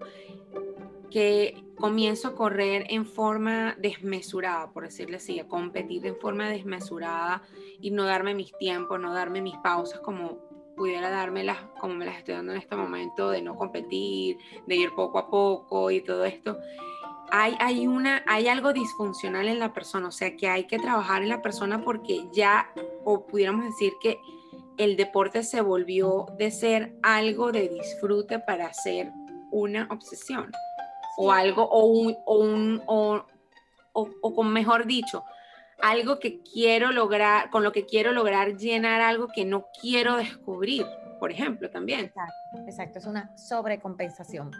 que 1.10 1.66
comienzo 1.76 2.28
a 2.28 2.34
correr 2.34 2.86
en 2.88 3.04
forma 3.04 3.76
desmesurada, 3.78 4.72
por 4.72 4.84
decirle 4.84 5.18
así, 5.18 5.38
a 5.38 5.46
competir 5.46 6.06
en 6.06 6.16
forma 6.16 6.48
desmesurada 6.48 7.42
y 7.78 7.90
no 7.90 8.04
darme 8.04 8.34
mis 8.34 8.56
tiempos, 8.56 8.98
no 8.98 9.12
darme 9.12 9.42
mis 9.42 9.58
pausas 9.58 10.00
como 10.00 10.38
pudiera 10.74 11.10
dármelas 11.10 11.58
como 11.78 11.92
me 11.94 12.06
las 12.06 12.16
estoy 12.16 12.36
dando 12.36 12.52
en 12.52 12.58
este 12.58 12.74
momento, 12.74 13.28
de 13.28 13.42
no 13.42 13.54
competir, 13.54 14.38
de 14.66 14.76
ir 14.76 14.94
poco 14.96 15.18
a 15.18 15.28
poco 15.28 15.90
y 15.90 16.00
todo 16.00 16.24
esto. 16.24 16.58
Hay, 17.34 17.56
hay, 17.60 17.86
una, 17.86 18.22
hay 18.26 18.48
algo 18.48 18.74
disfuncional 18.74 19.48
en 19.48 19.58
la 19.58 19.72
persona, 19.72 20.08
o 20.08 20.12
sea 20.12 20.36
que 20.36 20.48
hay 20.48 20.64
que 20.64 20.78
trabajar 20.78 21.22
en 21.22 21.30
la 21.30 21.40
persona 21.40 21.82
porque 21.82 22.26
ya, 22.30 22.70
o 23.04 23.26
pudiéramos 23.26 23.64
decir 23.64 23.94
que 24.02 24.18
el 24.76 24.96
deporte 24.96 25.42
se 25.42 25.62
volvió 25.62 26.26
de 26.38 26.50
ser 26.50 26.94
algo 27.02 27.50
de 27.50 27.70
disfrute 27.70 28.38
para 28.38 28.72
ser 28.74 29.12
una 29.50 29.88
obsesión 29.90 30.52
o 31.16 31.32
algo, 31.32 31.64
o 31.64 31.86
un, 31.86 32.16
o, 32.26 32.36
un 32.38 32.82
o, 32.86 33.24
o, 33.92 34.34
con 34.34 34.52
mejor 34.52 34.86
dicho, 34.86 35.24
algo 35.80 36.18
que 36.18 36.42
quiero 36.42 36.92
lograr, 36.92 37.50
con 37.50 37.62
lo 37.62 37.72
que 37.72 37.86
quiero 37.86 38.12
lograr 38.12 38.56
llenar 38.56 39.00
algo 39.00 39.28
que 39.28 39.44
no 39.44 39.66
quiero 39.80 40.16
descubrir, 40.16 40.86
por 41.22 41.30
ejemplo, 41.30 41.70
también. 41.70 42.06
Exacto, 42.06 42.58
exacto. 42.66 42.98
es 42.98 43.06
una 43.06 43.36
sobrecompensación. 43.36 44.50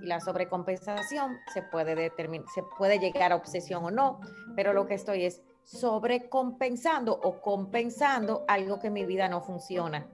Y 0.00 0.06
la 0.06 0.18
sobrecompensación 0.18 1.36
se 1.52 1.60
puede 1.60 1.94
determinar, 1.94 2.46
se 2.54 2.62
puede 2.78 2.98
llegar 2.98 3.32
a 3.32 3.36
obsesión 3.36 3.84
o 3.84 3.90
no, 3.90 4.20
pero 4.54 4.72
lo 4.72 4.86
que 4.86 4.94
estoy 4.94 5.26
es 5.26 5.42
sobrecompensando 5.64 7.12
o 7.12 7.42
compensando 7.42 8.46
algo 8.48 8.78
que 8.78 8.86
en 8.86 8.94
mi 8.94 9.04
vida 9.04 9.28
no 9.28 9.42
funciona. 9.42 10.06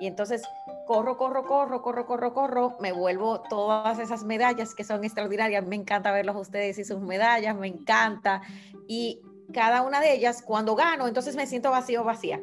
Y 0.00 0.08
entonces 0.08 0.42
corro, 0.88 1.16
corro, 1.16 1.44
corro, 1.46 1.82
corro, 1.82 2.04
corro, 2.04 2.34
corro, 2.34 2.76
me 2.80 2.90
vuelvo 2.90 3.40
todas 3.42 4.00
esas 4.00 4.24
medallas 4.24 4.74
que 4.74 4.82
son 4.82 5.04
extraordinarias. 5.04 5.64
Me 5.64 5.76
encanta 5.76 6.10
verlos 6.10 6.34
a 6.34 6.40
ustedes 6.40 6.80
y 6.80 6.84
sus 6.84 7.00
medallas, 7.00 7.56
me 7.56 7.68
encanta. 7.68 8.42
Y 8.88 9.22
cada 9.54 9.82
una 9.82 10.00
de 10.00 10.14
ellas, 10.14 10.42
cuando 10.42 10.74
gano, 10.74 11.06
entonces 11.06 11.36
me 11.36 11.46
siento 11.46 11.70
vacío, 11.70 12.02
vacía. 12.02 12.42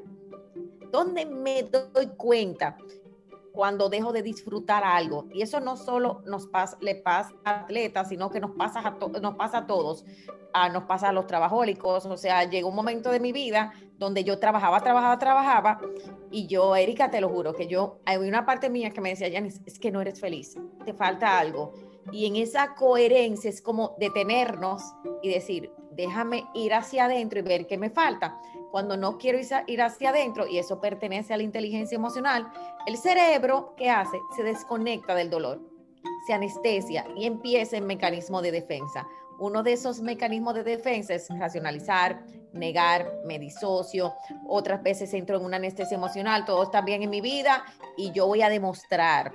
¿Dónde 0.91 1.25
me 1.25 1.63
doy 1.63 2.07
cuenta? 2.17 2.77
Cuando 3.51 3.87
dejo 3.87 4.11
de 4.11 4.21
disfrutar 4.21 4.83
algo. 4.83 5.27
Y 5.31 5.41
eso 5.41 5.59
no 5.59 5.77
solo 5.77 6.21
nos 6.25 6.47
pasa, 6.47 6.77
le 6.81 6.95
pasa 6.95 7.33
a 7.45 7.61
atletas, 7.61 8.09
sino 8.09 8.29
que 8.29 8.41
nos 8.41 8.51
pasa 8.51 8.81
a, 8.81 9.19
nos 9.19 9.35
pasa 9.35 9.59
a 9.59 9.67
todos. 9.67 10.03
Ah, 10.51 10.69
nos 10.69 10.83
pasa 10.83 11.09
a 11.09 11.13
los 11.13 11.27
trabajólicos. 11.27 12.05
O 12.05 12.17
sea, 12.17 12.43
llegó 12.49 12.69
un 12.69 12.75
momento 12.75 13.11
de 13.11 13.19
mi 13.19 13.31
vida 13.31 13.71
donde 13.97 14.23
yo 14.23 14.39
trabajaba, 14.39 14.81
trabajaba, 14.81 15.17
trabajaba, 15.19 15.79
y 16.31 16.47
yo, 16.47 16.75
Erika, 16.75 17.09
te 17.09 17.21
lo 17.21 17.29
juro, 17.29 17.53
que 17.53 17.67
yo, 17.67 17.99
hay 18.05 18.17
una 18.17 18.45
parte 18.45 18.69
mía 18.69 18.89
que 18.89 19.01
me 19.01 19.09
decía, 19.09 19.29
Janis, 19.31 19.61
es 19.65 19.79
que 19.79 19.91
no 19.91 20.01
eres 20.01 20.19
feliz, 20.19 20.57
te 20.83 20.93
falta 20.93 21.39
algo. 21.39 21.73
Y 22.11 22.25
en 22.25 22.35
esa 22.35 22.75
coherencia 22.75 23.49
es 23.49 23.61
como 23.61 23.95
detenernos 23.99 24.83
y 25.23 25.29
decir, 25.29 25.71
déjame 25.91 26.45
ir 26.53 26.73
hacia 26.73 27.05
adentro 27.05 27.39
y 27.39 27.43
ver 27.43 27.67
qué 27.67 27.77
me 27.77 27.89
falta. 27.89 28.37
Cuando 28.71 28.97
no 28.97 29.17
quiero 29.17 29.39
ir 29.67 29.81
hacia 29.81 30.09
adentro, 30.09 30.47
y 30.47 30.57
eso 30.57 30.81
pertenece 30.81 31.33
a 31.33 31.37
la 31.37 31.43
inteligencia 31.43 31.95
emocional, 31.95 32.51
el 32.85 32.97
cerebro, 32.97 33.73
¿qué 33.77 33.89
hace? 33.89 34.17
Se 34.35 34.43
desconecta 34.43 35.15
del 35.15 35.29
dolor, 35.29 35.61
se 36.27 36.33
anestesia 36.33 37.05
y 37.15 37.25
empieza 37.25 37.77
el 37.77 37.85
mecanismo 37.85 38.41
de 38.41 38.51
defensa. 38.51 39.07
Uno 39.39 39.63
de 39.63 39.73
esos 39.73 40.01
mecanismos 40.01 40.53
de 40.55 40.63
defensa 40.63 41.13
es 41.13 41.27
racionalizar, 41.29 42.25
negar, 42.53 43.11
me 43.25 43.37
disocio, 43.37 44.13
otras 44.47 44.81
veces 44.81 45.13
entro 45.13 45.37
en 45.37 45.43
una 45.43 45.57
anestesia 45.57 45.95
emocional, 45.95 46.45
todo 46.45 46.63
está 46.63 46.81
bien 46.81 47.03
en 47.03 47.09
mi 47.09 47.21
vida 47.21 47.65
y 47.97 48.11
yo 48.11 48.27
voy 48.27 48.41
a 48.41 48.49
demostrar. 48.49 49.33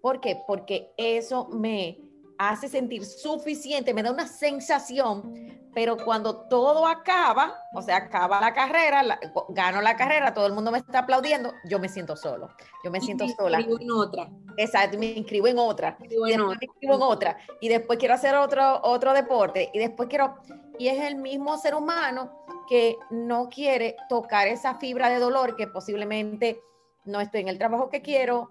¿Por 0.00 0.20
qué? 0.20 0.40
Porque 0.46 0.92
eso 0.96 1.48
me 1.48 1.98
hace 2.38 2.68
sentir 2.68 3.04
suficiente, 3.04 3.92
me 3.92 4.02
da 4.02 4.12
una 4.12 4.26
sensación, 4.26 5.34
pero 5.78 5.96
cuando 5.96 6.34
todo 6.48 6.88
acaba, 6.88 7.54
o 7.72 7.80
sea, 7.80 7.98
acaba 7.98 8.40
la 8.40 8.52
carrera, 8.52 9.20
gano 9.50 9.80
la 9.80 9.96
carrera, 9.96 10.34
todo 10.34 10.48
el 10.48 10.52
mundo 10.52 10.72
me 10.72 10.78
está 10.78 10.98
aplaudiendo, 10.98 11.52
yo 11.66 11.78
me 11.78 11.88
siento 11.88 12.16
solo, 12.16 12.50
yo 12.82 12.90
me 12.90 13.00
siento 13.00 13.28
sola. 13.28 13.58
Me 13.58 13.62
inscribo 13.62 13.80
en 13.80 13.90
otra. 13.92 14.28
Exacto, 14.56 14.98
me 14.98 15.06
inscribo 15.06 15.46
en 15.46 15.58
otra. 15.60 15.96
Me 16.00 16.06
inscribo 16.06 16.26
en, 16.26 16.40
otra. 16.40 16.58
Me 16.58 16.66
inscribo 16.66 16.94
en 16.96 17.02
otra. 17.02 17.38
Y 17.60 17.68
después 17.68 17.96
quiero 18.00 18.14
hacer 18.14 18.34
otro, 18.34 18.80
otro 18.82 19.12
deporte. 19.12 19.70
Y 19.72 19.78
después 19.78 20.08
quiero, 20.08 20.38
y 20.80 20.88
es 20.88 21.00
el 21.00 21.14
mismo 21.14 21.56
ser 21.58 21.76
humano 21.76 22.44
que 22.68 22.96
no 23.10 23.48
quiere 23.48 23.94
tocar 24.08 24.48
esa 24.48 24.80
fibra 24.80 25.08
de 25.08 25.20
dolor 25.20 25.54
que 25.54 25.68
posiblemente 25.68 26.60
no 27.04 27.20
estoy 27.20 27.42
en 27.42 27.48
el 27.48 27.58
trabajo 27.58 27.88
que 27.88 28.02
quiero, 28.02 28.50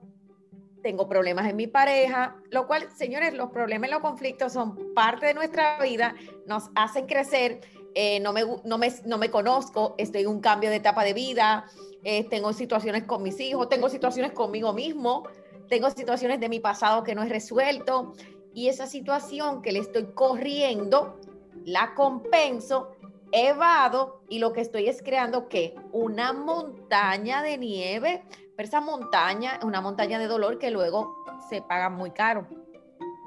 tengo 0.81 1.07
problemas 1.07 1.49
en 1.49 1.55
mi 1.55 1.67
pareja, 1.67 2.37
lo 2.49 2.67
cual, 2.67 2.89
señores, 2.95 3.33
los 3.33 3.51
problemas 3.51 3.89
y 3.89 3.93
los 3.93 4.01
conflictos 4.01 4.53
son 4.53 4.93
parte 4.93 5.27
de 5.27 5.33
nuestra 5.33 5.81
vida, 5.81 6.15
nos 6.45 6.69
hacen 6.75 7.05
crecer, 7.05 7.61
eh, 7.95 8.19
no, 8.19 8.33
me, 8.33 8.43
no, 8.63 8.77
me, 8.77 8.93
no, 9.05 9.17
me, 9.17 9.29
conozco, 9.29 9.95
estoy 9.97 10.21
en 10.21 10.27
un 10.27 10.39
cambio 10.39 10.69
de 10.69 10.77
etapa 10.77 11.03
de 11.03 11.13
vida, 11.13 11.65
eh, 12.03 12.23
tengo 12.29 12.53
situaciones 12.53 13.03
con 13.03 13.23
mis 13.23 13.39
hijos, 13.39 13.69
tengo 13.69 13.89
situaciones 13.89 14.31
conmigo 14.33 14.73
mismo, 14.73 15.23
tengo 15.67 15.89
situaciones 15.89 16.39
de 16.39 16.49
mi 16.49 16.59
pasado 16.59 17.03
que 17.03 17.15
no 17.15 17.23
he 17.23 17.29
resuelto 17.29 18.13
y 18.53 18.69
esa 18.69 18.87
situación 18.87 19.61
que 19.61 19.71
le 19.71 19.79
estoy 19.79 20.05
corriendo, 20.13 21.19
la 21.65 21.93
compenso, 21.95 22.91
evado 23.31 24.21
y 24.29 24.39
lo 24.39 24.53
que 24.53 24.61
estoy 24.61 24.87
es 24.87 25.01
creando 25.01 25.47
que 25.47 25.75
una 25.91 26.33
montaña 26.33 27.41
de 27.41 27.57
nieve 27.57 28.23
pero 28.57 28.67
esa 28.67 28.81
montaña 28.81 29.59
una 29.63 29.81
montaña 29.81 30.17
de 30.17 30.27
dolor 30.27 30.57
que 30.57 30.71
luego 30.71 31.15
se 31.47 31.61
paga 31.61 31.89
muy 31.89 32.11
caro. 32.11 32.47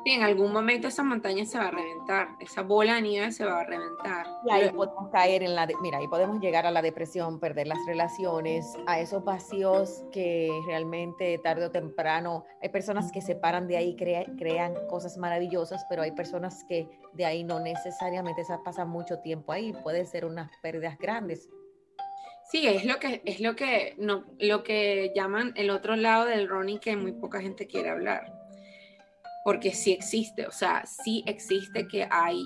Sí, 0.05 0.13
en 0.13 0.23
algún 0.23 0.51
momento 0.51 0.89
esa 0.89 1.03
montaña 1.03 1.45
se 1.45 1.59
va 1.59 1.67
a 1.67 1.71
reventar, 1.71 2.29
esa 2.41 2.63
bola 2.63 2.95
de 2.95 3.03
nieve 3.03 3.33
se 3.33 3.45
va 3.45 3.61
a 3.61 3.65
reventar. 3.65 4.27
Y 4.47 4.51
ahí 4.51 4.71
podemos 4.71 5.11
caer 5.11 5.43
en 5.43 5.55
la, 5.55 5.69
mira, 5.83 5.99
ahí 5.99 6.09
podemos 6.09 6.41
llegar 6.41 6.67
a 6.67 6.71
la 6.71 6.81
depresión, 6.81 7.39
perder 7.39 7.67
las 7.67 7.79
relaciones, 7.87 8.79
a 8.87 8.99
esos 8.99 9.23
vacíos 9.25 10.05
que 10.11 10.51
realmente 10.67 11.39
tarde 11.39 11.67
o 11.67 11.71
temprano, 11.71 12.47
hay 12.63 12.71
personas 12.71 13.13
que 13.13 13.21
se 13.21 13.35
paran 13.35 13.69
de 13.69 13.77
ahí, 13.77 13.95
crean 13.95 14.75
cosas 14.89 15.19
maravillosas, 15.19 15.85
pero 15.91 16.01
hay 16.01 16.13
personas 16.13 16.65
que 16.65 16.89
de 17.13 17.27
ahí 17.27 17.45
no 17.45 17.61
necesariamente 17.61 18.45
se 18.45 18.57
pasan 18.65 18.89
mucho 18.89 19.19
tiempo 19.19 19.53
ahí, 19.53 19.75
puede 19.83 20.07
ser 20.07 20.25
unas 20.25 20.51
pérdidas 20.63 20.97
grandes. 20.99 21.51
Sí, 22.51 22.67
es 22.67 22.85
lo 22.85 22.99
que 22.99 23.23
es 23.25 23.41
lo 23.41 23.55
que 23.55 23.95
no 23.99 24.25
lo 24.41 24.65
que 24.65 25.13
llaman 25.15 25.53
el 25.55 25.71
otro 25.71 25.95
lado 25.95 26.25
del 26.25 26.49
Ronnie 26.49 26.81
que 26.81 26.97
muy 26.97 27.13
poca 27.13 27.41
gente 27.41 27.69
quiere 27.69 27.91
hablar. 27.91 28.40
Porque 29.45 29.73
sí 29.73 29.93
existe, 29.93 30.47
o 30.47 30.53
sea, 30.53 30.85
sí 30.87 31.25
existe 31.27 31.89
que 31.89 32.07
hay 32.11 32.45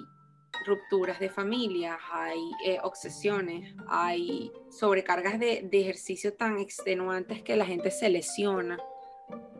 rupturas 0.66 1.18
de 1.18 1.28
familia, 1.28 1.98
hay 2.12 2.40
eh, 2.64 2.78
obsesiones, 2.82 3.74
hay 3.88 4.52
sobrecargas 4.70 5.38
de, 5.38 5.68
ejercicio 5.72 6.34
tan 6.34 6.58
extenuantes 6.58 7.42
que 7.42 7.56
la 7.56 7.66
gente 7.66 7.90
se 7.90 8.08
lesiona, 8.08 8.78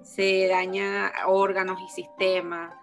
se 0.03 0.49
daña 0.49 1.13
órganos 1.27 1.81
y 1.83 1.89
sistemas. 1.89 2.75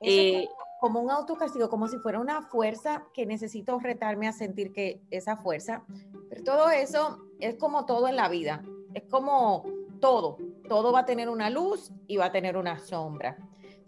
Eh, 0.00 0.48
como 0.80 1.00
un 1.00 1.10
autocastigo, 1.10 1.68
como 1.68 1.88
si 1.88 1.98
fuera 1.98 2.18
una 2.18 2.40
fuerza 2.40 3.04
que 3.12 3.26
necesito 3.26 3.78
retarme 3.78 4.26
a 4.26 4.32
sentir 4.32 4.72
que 4.72 5.02
esa 5.10 5.36
fuerza, 5.36 5.84
pero 6.30 6.42
todo 6.42 6.70
eso 6.70 7.22
es 7.38 7.56
como 7.56 7.84
todo 7.84 8.08
en 8.08 8.16
la 8.16 8.30
vida, 8.30 8.64
es 8.94 9.02
como 9.04 9.64
todo, 10.00 10.38
todo 10.68 10.90
va 10.90 11.00
a 11.00 11.04
tener 11.04 11.28
una 11.28 11.50
luz 11.50 11.92
y 12.06 12.16
va 12.16 12.26
a 12.26 12.32
tener 12.32 12.56
una 12.56 12.78
sombra. 12.78 13.36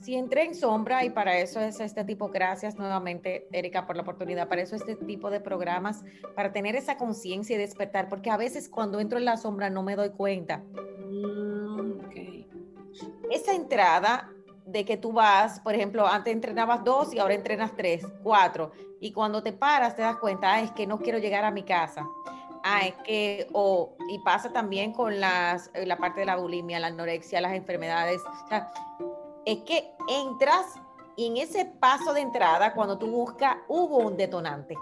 Si 0.03 0.17
entré 0.17 0.45
en 0.45 0.57
sombra 0.57 1.05
y 1.05 1.11
para 1.11 1.39
eso 1.39 1.61
es 1.61 1.79
este 1.79 2.05
tipo, 2.05 2.29
gracias 2.29 2.77
nuevamente 2.77 3.47
Erika 3.53 3.87
por 3.87 3.95
la 3.95 4.03
oportunidad, 4.03 4.49
para 4.49 4.63
eso 4.63 4.75
este 4.75 4.97
tipo 4.97 5.31
de 5.31 5.39
programas, 5.39 6.03
para 6.35 6.53
tener 6.53 6.75
esa 6.75 6.97
conciencia 6.97 7.55
y 7.55 7.59
despertar, 7.59 8.09
porque 8.09 8.29
a 8.29 8.37
veces 8.37 8.69
cuando 8.69 8.99
entro 8.99 9.19
en 9.19 9.25
la 9.25 9.37
sombra 9.37 9.71
no 9.71 9.85
me 9.85 9.95
doy 9.95 10.11
cuenta. 10.11 10.59
Mm, 11.09 12.01
esa 13.31 13.55
entrada 13.55 14.29
de 14.67 14.85
que 14.85 14.97
tú 14.97 15.13
vas, 15.13 15.61
por 15.61 15.75
ejemplo, 15.75 16.05
antes 16.07 16.33
entrenabas 16.33 16.83
dos 16.83 17.15
y 17.15 17.21
ahora 17.21 17.35
entrenas 17.35 17.71
tres, 17.77 18.05
cuatro, 18.25 18.73
y 19.01 19.13
cuando 19.13 19.41
te 19.41 19.53
paras 19.53 19.95
te 19.95 20.03
das 20.03 20.17
cuenta, 20.17 20.61
es 20.61 20.73
que 20.73 20.85
no 20.85 20.99
quiero 20.99 21.19
llegar 21.19 21.45
a 21.45 21.53
mi 21.53 21.63
casa. 21.63 22.05
Ah, 22.65 22.87
es 22.87 22.95
que, 23.05 23.47
o, 23.53 23.97
y 24.09 24.19
pasa 24.21 24.53
también 24.53 24.93
con 24.93 25.21
las, 25.21 25.71
eh, 25.75 25.87
la 25.87 25.97
parte 25.97 26.21
de 26.21 26.27
la 26.27 26.37
bulimia, 26.37 26.79
la 26.79 26.89
anorexia, 26.89 27.41
las 27.41 27.55
enfermedades. 27.55 28.21
O 28.23 28.49
sea, 28.49 28.71
es 29.45 29.59
que 29.63 29.93
entras 30.09 30.67
y 31.17 31.27
en 31.27 31.37
ese 31.37 31.67
paso 31.67 32.15
de 32.15 32.21
entrada, 32.21 32.75
cuando 32.75 32.99
tú 32.99 33.07
buscas, 33.07 33.57
hubo 33.69 33.99
un 33.99 34.17
detonante. 34.17 34.77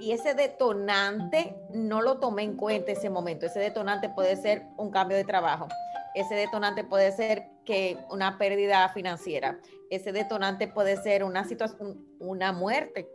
Y 0.00 0.12
ese 0.12 0.34
detonante 0.34 1.56
no 1.70 2.02
lo 2.02 2.18
tomé 2.18 2.42
en 2.42 2.56
cuenta 2.56 2.92
ese 2.92 3.08
momento. 3.08 3.46
Ese 3.46 3.60
detonante 3.60 4.08
puede 4.08 4.36
ser 4.36 4.66
un 4.76 4.90
cambio 4.90 5.16
de 5.16 5.24
trabajo. 5.24 5.68
Ese 6.14 6.34
detonante 6.34 6.84
puede 6.84 7.12
ser 7.12 7.48
que 7.64 7.98
una 8.10 8.38
pérdida 8.38 8.88
financiera. 8.90 9.58
Ese 9.90 10.12
detonante 10.12 10.68
puede 10.68 10.96
ser 10.96 11.24
una 11.24 11.44
situación, 11.44 12.04
una 12.18 12.52
muerte. 12.52 13.08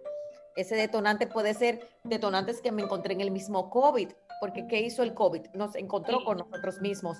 Ese 0.55 0.75
detonante 0.75 1.27
puede 1.27 1.53
ser 1.53 1.87
detonantes 2.03 2.61
que 2.61 2.71
me 2.71 2.83
encontré 2.83 3.13
en 3.13 3.21
el 3.21 3.31
mismo 3.31 3.69
COVID, 3.69 4.09
porque 4.39 4.67
¿qué 4.67 4.81
hizo 4.81 5.03
el 5.03 5.13
COVID? 5.13 5.47
Nos 5.53 5.75
encontró 5.75 6.23
con 6.23 6.37
nosotros 6.37 6.81
mismos. 6.81 7.17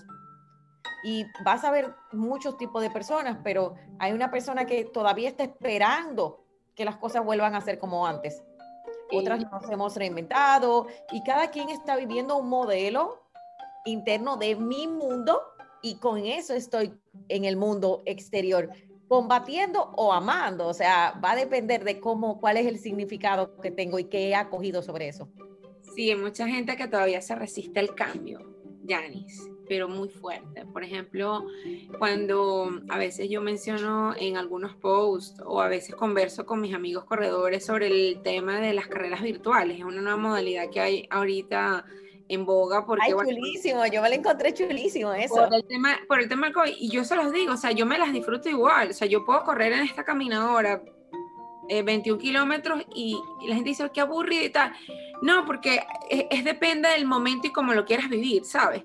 Y 1.03 1.25
vas 1.43 1.63
a 1.63 1.71
ver 1.71 1.93
muchos 2.11 2.57
tipos 2.57 2.81
de 2.81 2.89
personas, 2.89 3.37
pero 3.43 3.75
hay 3.99 4.13
una 4.13 4.29
persona 4.29 4.65
que 4.65 4.85
todavía 4.85 5.29
está 5.29 5.43
esperando 5.43 6.43
que 6.75 6.85
las 6.85 6.97
cosas 6.97 7.23
vuelvan 7.25 7.55
a 7.55 7.61
ser 7.61 7.79
como 7.79 8.05
antes. 8.05 8.43
Otras 9.11 9.41
nos 9.51 9.69
hemos 9.69 9.95
reinventado 9.95 10.87
y 11.11 11.21
cada 11.23 11.51
quien 11.51 11.69
está 11.69 11.95
viviendo 11.97 12.37
un 12.37 12.47
modelo 12.47 13.23
interno 13.85 14.37
de 14.37 14.55
mi 14.55 14.87
mundo 14.87 15.41
y 15.81 15.95
con 15.95 16.25
eso 16.25 16.53
estoy 16.53 16.93
en 17.27 17.45
el 17.45 17.57
mundo 17.57 18.03
exterior 18.05 18.69
combatiendo 19.11 19.91
o 19.97 20.13
amando, 20.13 20.67
o 20.67 20.73
sea, 20.73 21.19
va 21.21 21.31
a 21.31 21.35
depender 21.35 21.83
de 21.83 21.99
cómo, 21.99 22.39
cuál 22.39 22.55
es 22.55 22.65
el 22.65 22.79
significado 22.79 23.59
que 23.59 23.69
tengo 23.69 23.99
y 23.99 24.05
qué 24.05 24.29
he 24.29 24.35
acogido 24.35 24.81
sobre 24.81 25.09
eso. 25.09 25.27
Sí, 25.93 26.09
hay 26.09 26.15
mucha 26.15 26.47
gente 26.47 26.77
que 26.77 26.87
todavía 26.87 27.21
se 27.21 27.35
resiste 27.35 27.81
al 27.81 27.93
cambio, 27.93 28.39
Janis, 28.87 29.49
pero 29.71 29.87
muy 29.87 30.09
fuerte. 30.09 30.65
Por 30.65 30.83
ejemplo, 30.83 31.45
cuando 31.97 32.81
a 32.89 32.97
veces 32.97 33.29
yo 33.29 33.41
menciono 33.41 34.13
en 34.17 34.35
algunos 34.35 34.75
posts 34.75 35.41
o 35.45 35.61
a 35.61 35.69
veces 35.69 35.95
converso 35.95 36.45
con 36.45 36.59
mis 36.59 36.73
amigos 36.73 37.05
corredores 37.05 37.65
sobre 37.65 37.87
el 37.87 38.21
tema 38.21 38.59
de 38.59 38.73
las 38.73 38.87
carreras 38.87 39.21
virtuales, 39.21 39.77
es 39.77 39.85
una 39.85 40.01
nueva 40.01 40.17
modalidad 40.17 40.69
que 40.69 40.81
hay 40.81 41.07
ahorita 41.09 41.85
en 42.27 42.45
boga 42.45 42.85
porque... 42.85 43.05
Ay, 43.05 43.13
chulísimo, 43.13 43.85
yo 43.85 44.01
me 44.01 44.09
la 44.09 44.15
encontré 44.15 44.53
chulísimo 44.53 45.13
eso. 45.13 45.35
Por 45.35 45.53
el, 45.53 45.63
tema, 45.63 45.97
por 46.05 46.19
el 46.19 46.27
tema 46.27 46.47
del 46.47 46.53
COVID, 46.53 46.73
y 46.77 46.89
yo 46.89 47.05
se 47.05 47.15
los 47.15 47.31
digo, 47.31 47.53
o 47.53 47.57
sea, 47.57 47.71
yo 47.71 47.85
me 47.85 47.97
las 47.97 48.11
disfruto 48.11 48.49
igual, 48.49 48.89
o 48.89 48.93
sea, 48.93 49.07
yo 49.07 49.23
puedo 49.23 49.41
correr 49.45 49.71
en 49.71 49.83
esta 49.83 50.03
caminadora 50.03 50.83
21 51.69 52.17
eh, 52.17 52.21
kilómetros 52.21 52.83
y, 52.93 53.17
la 53.47 53.55
gente 53.55 53.69
dice, 53.69 53.89
qué 53.93 54.01
aburrido 54.01 54.43
y 54.43 54.49
tal. 54.49 54.73
No, 55.21 55.45
porque 55.45 55.81
es, 56.09 56.43
depende 56.43 56.89
del 56.89 57.05
momento 57.05 57.47
y 57.47 57.53
cómo 57.53 57.73
lo 57.73 57.85
quieras 57.85 58.09
vivir, 58.09 58.43
¿sabes? 58.43 58.83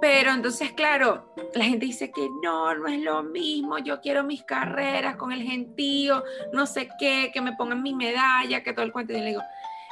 Pero 0.00 0.32
entonces, 0.32 0.72
claro, 0.72 1.34
la 1.54 1.64
gente 1.64 1.86
dice 1.86 2.10
que 2.10 2.28
no, 2.42 2.74
no 2.74 2.86
es 2.86 3.00
lo 3.00 3.22
mismo, 3.22 3.78
yo 3.78 4.00
quiero 4.00 4.24
mis 4.24 4.42
carreras 4.44 5.16
con 5.16 5.32
el 5.32 5.42
gentío, 5.42 6.22
no 6.52 6.66
sé 6.66 6.88
qué, 6.98 7.30
que 7.32 7.40
me 7.40 7.54
pongan 7.54 7.82
mi 7.82 7.94
medalla, 7.94 8.62
que 8.62 8.72
todo 8.72 8.84
el 8.84 8.92
cuento. 8.92 9.12
Y 9.12 9.20
le 9.20 9.26
digo, 9.26 9.42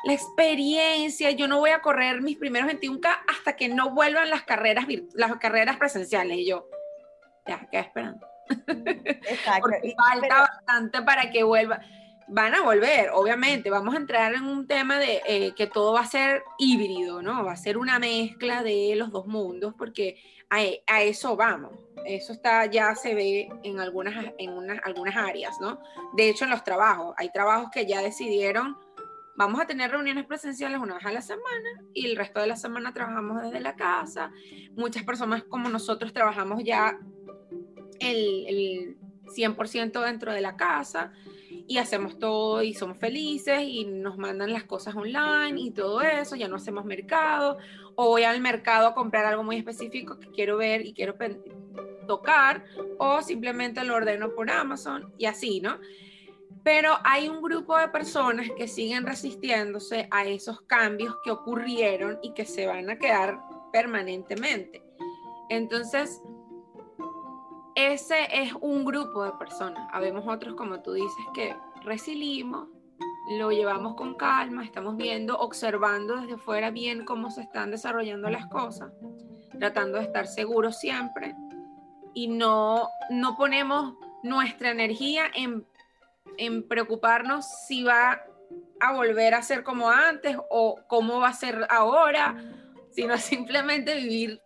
la 0.04 0.12
experiencia, 0.12 1.30
yo 1.30 1.48
no 1.48 1.58
voy 1.58 1.70
a 1.70 1.80
correr 1.80 2.20
mis 2.20 2.36
primeros 2.36 2.70
21K 2.70 3.08
hasta 3.28 3.56
que 3.56 3.68
no 3.68 3.90
vuelvan 3.90 4.28
las 4.28 4.42
carreras, 4.42 4.86
las 5.14 5.36
carreras 5.36 5.78
presenciales. 5.78 6.38
Y 6.38 6.46
yo, 6.46 6.66
ya, 7.46 7.66
qué 7.70 7.78
esperando. 7.78 8.26
Exacto. 8.66 9.62
Porque 9.62 9.94
falta 9.96 10.40
bastante 10.40 11.02
para 11.02 11.30
que 11.30 11.42
vuelva. 11.42 11.80
Van 12.28 12.54
a 12.54 12.62
volver, 12.62 13.10
obviamente. 13.12 13.70
Vamos 13.70 13.94
a 13.94 13.98
entrar 13.98 14.34
en 14.34 14.44
un 14.44 14.66
tema 14.66 14.98
de 14.98 15.22
eh, 15.26 15.54
que 15.54 15.66
todo 15.66 15.92
va 15.92 16.00
a 16.00 16.06
ser 16.06 16.42
híbrido, 16.58 17.22
¿no? 17.22 17.44
Va 17.44 17.52
a 17.52 17.56
ser 17.56 17.76
una 17.76 17.98
mezcla 17.98 18.62
de 18.62 18.94
los 18.96 19.10
dos 19.10 19.26
mundos, 19.26 19.74
porque 19.76 20.16
a, 20.50 20.60
a 20.87 21.02
eso 21.02 21.37
vamos. 21.37 21.72
Eso 22.06 22.32
está, 22.32 22.66
ya 22.66 22.94
se 22.94 23.14
ve 23.14 23.48
en 23.62 23.80
algunas, 23.80 24.32
en 24.38 24.52
unas, 24.52 24.78
algunas 24.84 25.16
áreas, 25.16 25.58
¿no? 25.60 25.80
De 26.14 26.28
hecho, 26.28 26.44
en 26.44 26.50
los 26.50 26.64
trabajos. 26.64 27.14
Hay 27.18 27.30
trabajos 27.30 27.70
que 27.72 27.87
ya 27.87 28.02
decidieron 28.02 28.76
vamos 29.37 29.60
a 29.60 29.66
tener 29.66 29.90
reuniones 29.90 30.26
presenciales 30.26 30.78
una 30.80 30.94
vez 30.94 31.06
a 31.06 31.12
la 31.12 31.22
semana 31.22 31.82
y 31.92 32.06
el 32.06 32.16
resto 32.16 32.40
de 32.40 32.46
la 32.46 32.56
semana 32.56 32.92
trabajamos 32.92 33.42
desde 33.42 33.60
la 33.60 33.74
casa. 33.74 34.30
Muchas 34.76 35.02
personas 35.02 35.42
como 35.44 35.68
nosotros 35.68 36.12
trabajamos 36.12 36.62
ya 36.64 36.98
el, 38.00 38.46
el 38.46 38.96
100% 39.37 40.04
dentro 40.04 40.32
de 40.32 40.40
la 40.40 40.56
casa 40.56 41.12
y 41.66 41.79
hacemos 41.79 42.18
todo 42.18 42.62
y 42.62 42.74
somos 42.74 42.98
felices 42.98 43.62
y 43.62 43.85
nos 43.85 44.18
mandan 44.18 44.53
las 44.53 44.64
cosas 44.64 44.94
online 44.94 45.61
y 45.61 45.70
todo 45.70 46.03
eso, 46.03 46.37
ya 46.37 46.48
no 46.48 46.57
hacemos 46.57 46.85
mercado 46.85 47.59
o 47.94 48.09
voy 48.09 48.24
al 48.24 48.40
mercado 48.40 48.88
a 48.88 48.94
comprar 48.94 49.24
algo 49.24 49.42
muy 49.42 49.57
específico 49.57 50.18
que 50.18 50.31
quiero 50.31 50.57
ver 50.57 50.85
y 50.85 50.92
quiero 50.92 51.14
tocar 52.07 52.64
o 52.98 53.22
simplemente 53.22 53.83
lo 53.85 53.94
ordeno 53.94 54.35
por 54.35 54.50
Amazon 54.50 55.12
y 55.18 55.27
así, 55.27 55.61
¿no? 55.61 55.79
Pero 56.62 56.96
hay 57.05 57.29
un 57.29 57.42
grupo 57.42 57.77
de 57.77 57.88
personas 57.88 58.48
que 58.57 58.68
siguen 58.68 59.07
resistiéndose 59.07 60.09
a 60.11 60.27
esos 60.27 60.62
cambios 60.62 61.14
que 61.22 61.31
ocurrieron 61.31 62.18
y 62.22 62.33
que 62.33 62.46
se 62.46 62.66
van 62.66 62.88
a 62.88 62.98
quedar 62.98 63.38
permanentemente. 63.70 64.83
Entonces, 65.50 66.22
ese 67.74 68.28
es 68.30 68.52
un 68.60 68.84
grupo 68.84 69.24
de 69.24 69.32
personas. 69.32 69.88
Habemos 69.92 70.26
otros, 70.26 70.54
como 70.54 70.80
tú 70.80 70.92
dices, 70.92 71.24
que 71.34 71.56
resilimos, 71.82 72.68
lo 73.38 73.50
llevamos 73.50 73.94
con 73.94 74.14
calma, 74.14 74.64
estamos 74.64 74.96
viendo, 74.96 75.37
observando 75.38 76.16
desde 76.16 76.37
fuera 76.37 76.70
bien 76.70 77.04
cómo 77.04 77.30
se 77.30 77.42
están 77.42 77.70
desarrollando 77.70 78.30
las 78.30 78.46
cosas, 78.46 78.92
tratando 79.58 79.98
de 79.98 80.04
estar 80.04 80.26
seguros 80.26 80.78
siempre 80.78 81.34
y 82.12 82.28
no, 82.28 82.88
no 83.10 83.37
ponemos 83.37 83.94
nuestra 84.22 84.70
energía 84.70 85.24
en 85.34 85.66
en 86.38 86.66
preocuparnos 86.66 87.46
si 87.66 87.84
va 87.84 88.22
a 88.80 88.92
volver 88.92 89.34
a 89.34 89.42
ser 89.42 89.62
como 89.62 89.90
antes 89.90 90.37
o 90.50 90.80
cómo 90.87 91.20
va 91.20 91.28
a 91.28 91.34
ser 91.34 91.66
ahora, 91.70 92.37
sino 92.90 93.16
simplemente 93.18 93.94
vivir 93.94 94.40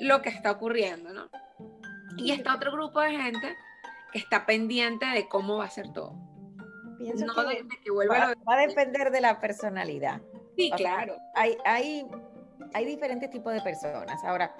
lo 0.00 0.22
que 0.22 0.28
está 0.28 0.52
ocurriendo, 0.52 1.12
¿no? 1.12 1.28
Y 2.16 2.32
está 2.32 2.54
otro 2.54 2.72
grupo 2.72 3.00
de 3.00 3.10
gente 3.10 3.56
que 4.12 4.18
está 4.18 4.46
pendiente 4.46 5.06
de 5.06 5.28
cómo 5.28 5.58
va 5.58 5.64
a 5.64 5.70
ser 5.70 5.92
todo. 5.92 6.14
Pienso 6.98 7.26
que, 7.26 7.90
va, 7.90 8.34
a 8.46 8.56
depender 8.66 9.10
de 9.10 9.20
la 9.20 9.40
personalidad. 9.40 10.20
Sí, 10.56 10.70
claro. 10.76 11.16
Hay, 11.34 11.56
hay, 11.64 12.06
hay 12.74 12.84
diferentes 12.84 13.30
tipos 13.30 13.52
de 13.52 13.60
personas. 13.60 14.22
Ahora, 14.24 14.54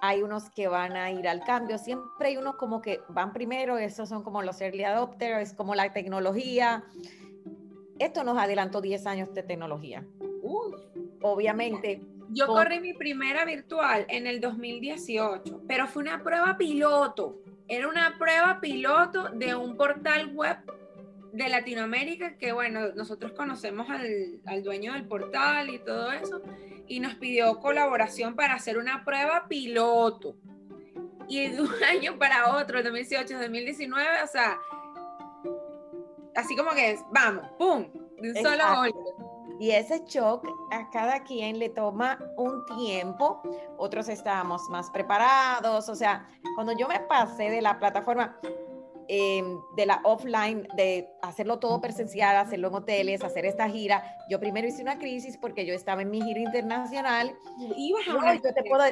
hay 0.00 0.22
unos 0.22 0.50
que 0.50 0.68
van 0.68 0.92
a 0.96 1.10
ir 1.10 1.26
al 1.28 1.40
cambio, 1.44 1.78
siempre 1.78 2.28
hay 2.28 2.36
unos 2.36 2.56
como 2.56 2.80
que 2.80 3.00
van 3.08 3.32
primero, 3.32 3.78
esos 3.78 4.08
son 4.08 4.22
como 4.22 4.42
los 4.42 4.60
early 4.60 4.84
adopters, 4.84 5.50
es 5.50 5.54
como 5.54 5.74
la 5.74 5.92
tecnología. 5.92 6.84
Esto 7.98 8.24
nos 8.24 8.38
adelantó 8.38 8.80
10 8.80 9.06
años 9.06 9.34
de 9.34 9.42
tecnología. 9.42 10.06
Obviamente. 11.22 12.02
Yo 12.34 12.46
corrí 12.46 12.80
mi 12.80 12.92
primera 12.92 13.44
virtual 13.44 14.06
en 14.08 14.26
el 14.26 14.40
2018, 14.40 15.62
pero 15.68 15.86
fue 15.86 16.02
una 16.02 16.22
prueba 16.22 16.56
piloto. 16.56 17.40
Era 17.68 17.88
una 17.88 18.16
prueba 18.18 18.60
piloto 18.60 19.30
de 19.30 19.54
un 19.54 19.76
portal 19.76 20.34
web 20.34 20.58
de 21.32 21.48
Latinoamérica 21.48 22.36
que, 22.36 22.52
bueno, 22.52 22.92
nosotros 22.94 23.32
conocemos 23.32 23.88
al, 23.88 24.40
al 24.46 24.62
dueño 24.62 24.92
del 24.92 25.06
portal 25.06 25.70
y 25.70 25.78
todo 25.78 26.12
eso 26.12 26.42
y 26.86 27.00
nos 27.00 27.14
pidió 27.14 27.58
colaboración 27.60 28.34
para 28.34 28.54
hacer 28.54 28.78
una 28.78 29.04
prueba 29.04 29.46
piloto. 29.48 30.36
Y 31.28 31.48
de 31.48 31.62
un 31.62 31.70
año 31.88 32.18
para 32.18 32.56
otro, 32.56 32.82
2018, 32.82 33.38
2019, 33.38 34.22
o 34.22 34.26
sea, 34.26 34.58
así 36.34 36.54
como 36.56 36.70
que 36.72 36.92
es, 36.92 37.00
vamos, 37.12 37.46
¡pum! 37.58 37.86
De 38.20 38.30
un 38.30 38.36
solo 38.36 38.64
golpe. 38.76 39.13
Y 39.60 39.70
ese 39.70 40.02
shock 40.06 40.46
a 40.72 40.90
cada 40.90 41.22
quien 41.22 41.58
le 41.58 41.68
toma 41.68 42.18
un 42.36 42.64
tiempo, 42.76 43.40
otros 43.76 44.08
estábamos 44.08 44.68
más 44.68 44.90
preparados, 44.90 45.88
o 45.88 45.94
sea, 45.94 46.28
cuando 46.54 46.72
yo 46.76 46.88
me 46.88 47.00
pasé 47.00 47.50
de 47.50 47.62
la 47.62 47.78
plataforma, 47.78 48.36
Em, 49.06 49.60
de 49.76 49.84
la 49.84 50.00
offline, 50.04 50.66
de 50.76 51.10
hacerlo 51.20 51.58
todo 51.58 51.78
presencial, 51.78 52.36
hacerlo 52.36 52.68
en 52.68 52.74
hoteles, 52.74 53.22
hacer 53.22 53.44
esta 53.44 53.68
gira. 53.68 54.02
Yo 54.30 54.40
primero 54.40 54.66
hice 54.66 54.80
una 54.80 54.98
crisis 54.98 55.36
porque 55.36 55.66
yo 55.66 55.74
estaba 55.74 56.00
en 56.00 56.10
mi 56.10 56.22
gira 56.22 56.40
internacional. 56.40 57.36
Ibas 57.76 58.08
a 58.08 58.34
yo 58.36 58.54
te 58.54 58.62
puedo, 58.62 58.82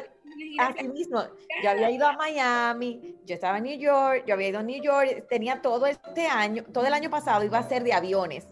así 0.59 0.89
mismo, 0.89 1.23
yo 1.63 1.71
había 1.71 1.91
ido 1.91 2.07
a 2.07 2.13
Miami, 2.13 3.17
yo 3.25 3.35
estaba 3.35 3.57
en 3.59 3.65
New 3.65 3.79
York, 3.79 4.25
yo 4.27 4.35
había 4.35 4.49
ido 4.49 4.59
a 4.59 4.63
New 4.63 4.83
York, 4.83 5.27
tenía 5.31 5.63
todo 5.63 5.87
este 5.87 6.27
año, 6.27 6.65
todo 6.65 6.87
el 6.87 6.93
año 6.93 7.09
pasado 7.09 7.45
iba 7.45 7.59
a 7.59 7.69
ser 7.69 7.83
de 7.83 7.95
aviones. 7.95 8.47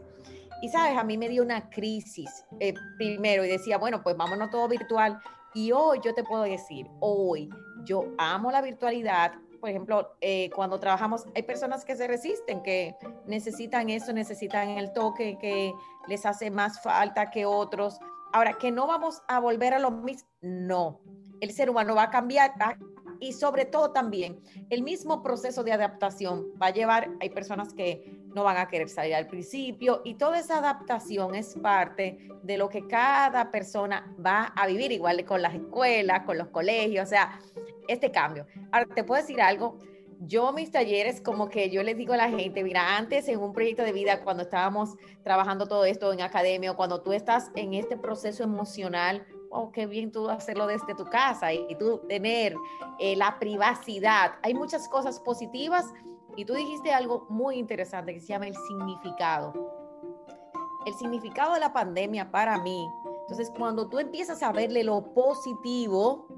Y 0.63 0.69
sabes, 0.69 0.97
a 0.97 1.05
mí 1.05 1.17
me 1.17 1.29
dio 1.29 1.43
una 1.43 1.71
crisis 1.71 2.45
eh, 2.59 2.75
primero 2.97 3.45
y 3.45 3.49
decía, 3.49 3.79
bueno, 3.79 4.03
pues 4.03 4.17
vámonos 4.17 4.51
todo 4.51 4.69
virtual. 4.69 5.19
Y 5.55 5.73
hoy 5.73 6.01
yo 6.05 6.15
te 6.15 6.23
puedo 6.23 6.43
decir, 6.43 6.87
hoy 7.01 7.49
yo 7.85 8.05
amo 8.19 8.51
la 8.53 8.63
virtualidad, 8.63 9.33
por 9.61 9.69
ejemplo, 9.69 10.17
eh, 10.21 10.51
cuando 10.55 10.81
trabajamos, 10.81 11.27
hay 11.35 11.43
personas 11.43 11.85
que 11.85 11.95
se 11.95 12.07
resisten, 12.07 12.63
que 12.63 12.97
necesitan 13.27 13.91
eso, 13.91 14.13
necesitan 14.13 14.71
el 14.71 14.93
toque, 14.93 15.37
que 15.39 15.73
les 16.09 16.25
hace 16.25 16.51
más 16.51 16.83
falta 16.83 17.31
que 17.31 17.45
otros. 17.45 17.99
Ahora, 18.33 18.55
que 18.55 18.71
no 18.71 18.87
vamos 18.87 19.23
a 19.29 19.39
volver 19.39 19.75
a 19.75 19.79
lo 19.79 19.91
mismo, 19.91 20.29
no. 20.41 21.01
El 21.41 21.53
ser 21.53 21.69
humano 21.69 21.95
va 21.95 22.05
a 22.05 22.11
cambiar 22.11 22.53
y 23.19 23.33
sobre 23.33 23.67
todo 23.67 23.93
también 23.93 24.41
el 24.71 24.83
mismo 24.83 25.23
proceso 25.23 25.63
de 25.63 25.73
adaptación 25.73 26.47
va 26.61 26.67
a 26.67 26.71
llevar, 26.71 27.11
hay 27.21 27.31
personas 27.31 27.73
que 27.75 28.20
no 28.35 28.45
van 28.45 28.57
a 28.57 28.69
querer 28.69 28.89
salir 28.89 29.15
al 29.15 29.27
principio 29.27 30.03
y 30.05 30.15
toda 30.15 30.39
esa 30.39 30.59
adaptación 30.59 31.35
es 31.35 31.55
parte 31.57 32.19
de 32.43 32.57
lo 32.57 32.69
que 32.69 32.87
cada 32.87 33.51
persona 33.51 34.15
va 34.25 34.53
a 34.57 34.67
vivir, 34.67 34.93
igual 34.93 35.25
con 35.25 35.43
las 35.43 35.55
escuelas, 35.55 36.25
con 36.25 36.39
los 36.39 36.49
colegios, 36.49 37.07
o 37.07 37.11
sea, 37.11 37.41
este 37.89 38.11
cambio. 38.11 38.47
Ahora, 38.71 38.87
te 38.95 39.05
puedo 39.05 39.21
decir 39.21 39.41
algo, 39.41 39.79
yo 40.21 40.53
mis 40.53 40.71
talleres, 40.71 41.21
como 41.21 41.49
que 41.49 41.71
yo 41.71 41.83
les 41.83 41.97
digo 41.97 42.13
a 42.13 42.19
la 42.19 42.29
gente, 42.29 42.63
mira, 42.63 42.97
antes 42.97 43.27
en 43.29 43.41
un 43.41 43.53
proyecto 43.53 43.83
de 43.83 43.93
vida, 43.93 44.23
cuando 44.23 44.43
estábamos 44.43 44.97
trabajando 45.25 45.67
todo 45.67 45.85
esto 45.85 46.13
en 46.13 46.21
academia, 46.21 46.75
cuando 46.75 47.03
tú 47.03 47.13
estás 47.13 47.51
en 47.57 47.75
este 47.75 47.97
proceso 47.97 48.45
emocional, 48.45 49.27
oh, 49.51 49.73
qué 49.73 49.87
bien 49.87 50.13
tú 50.13 50.29
hacerlo 50.29 50.67
desde 50.67 50.95
tu 50.95 51.07
casa 51.07 51.53
y, 51.53 51.75
tú 51.79 52.03
tener 52.09 52.55
eh, 52.99 53.17
la 53.17 53.39
privacidad. 53.39 54.33
Hay 54.43 54.55
muchas 54.55 54.89
cosas 54.89 55.19
positivas 55.21 55.87
y 56.41 56.45
tú 56.47 56.55
dijiste 56.55 56.91
algo 56.91 57.27
muy 57.29 57.57
interesante 57.57 58.15
que 58.15 58.21
se 58.21 58.29
llama 58.29 58.47
el 58.47 58.55
significado. 58.67 59.53
El 60.87 60.95
significado 60.95 61.53
de 61.53 61.61
la 61.61 61.71
pandemia 61.71 62.31
para 62.31 62.57
mí. 62.63 62.89
Entonces, 63.23 63.53
cuando 63.55 63.91
tú 63.91 63.99
empiezas 63.99 64.43
a 64.43 64.51
verle 64.51 64.83
lo 64.83 65.13
positivo, 65.13 66.29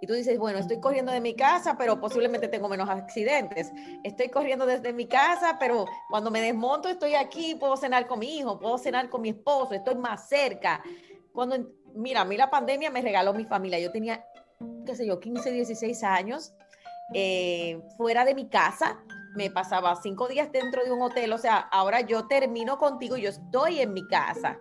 y 0.00 0.06
tú 0.06 0.14
dices, 0.14 0.38
bueno, 0.38 0.58
estoy 0.58 0.80
corriendo 0.80 1.12
de 1.12 1.20
mi 1.20 1.34
casa, 1.34 1.76
pero 1.76 2.00
posiblemente 2.00 2.48
tengo 2.48 2.70
menos 2.70 2.88
accidentes. 2.88 3.70
Estoy 4.02 4.30
corriendo 4.30 4.64
desde 4.64 4.94
mi 4.94 5.06
casa, 5.06 5.58
pero 5.60 5.84
cuando 6.08 6.30
me 6.30 6.40
desmonto 6.40 6.88
estoy 6.88 7.14
aquí, 7.14 7.54
puedo 7.56 7.76
cenar 7.76 8.06
con 8.06 8.20
mi 8.20 8.38
hijo, 8.38 8.58
puedo 8.58 8.78
cenar 8.78 9.10
con 9.10 9.20
mi 9.20 9.28
esposo, 9.28 9.74
estoy 9.74 9.96
más 9.96 10.30
cerca. 10.30 10.82
Cuando, 11.34 11.58
mira, 11.94 12.22
a 12.22 12.24
mí 12.24 12.38
la 12.38 12.48
pandemia 12.48 12.90
me 12.90 13.02
regaló 13.02 13.34
mi 13.34 13.44
familia. 13.44 13.78
Yo 13.78 13.92
tenía, 13.92 14.24
qué 14.86 14.96
sé 14.96 15.04
yo, 15.04 15.20
15, 15.20 15.50
16 15.50 16.02
años, 16.04 16.54
eh, 17.14 17.80
fuera 17.96 18.24
de 18.24 18.34
mi 18.34 18.48
casa. 18.48 19.00
Me 19.36 19.50
pasaba 19.50 19.94
cinco 19.96 20.28
días 20.28 20.50
dentro 20.50 20.84
de 20.84 20.90
un 20.90 21.02
hotel. 21.02 21.32
O 21.32 21.38
sea, 21.38 21.56
ahora 21.58 22.00
yo 22.00 22.26
termino 22.26 22.78
contigo 22.78 23.16
y 23.16 23.22
yo 23.22 23.30
estoy 23.30 23.80
en 23.80 23.92
mi 23.92 24.06
casa 24.08 24.58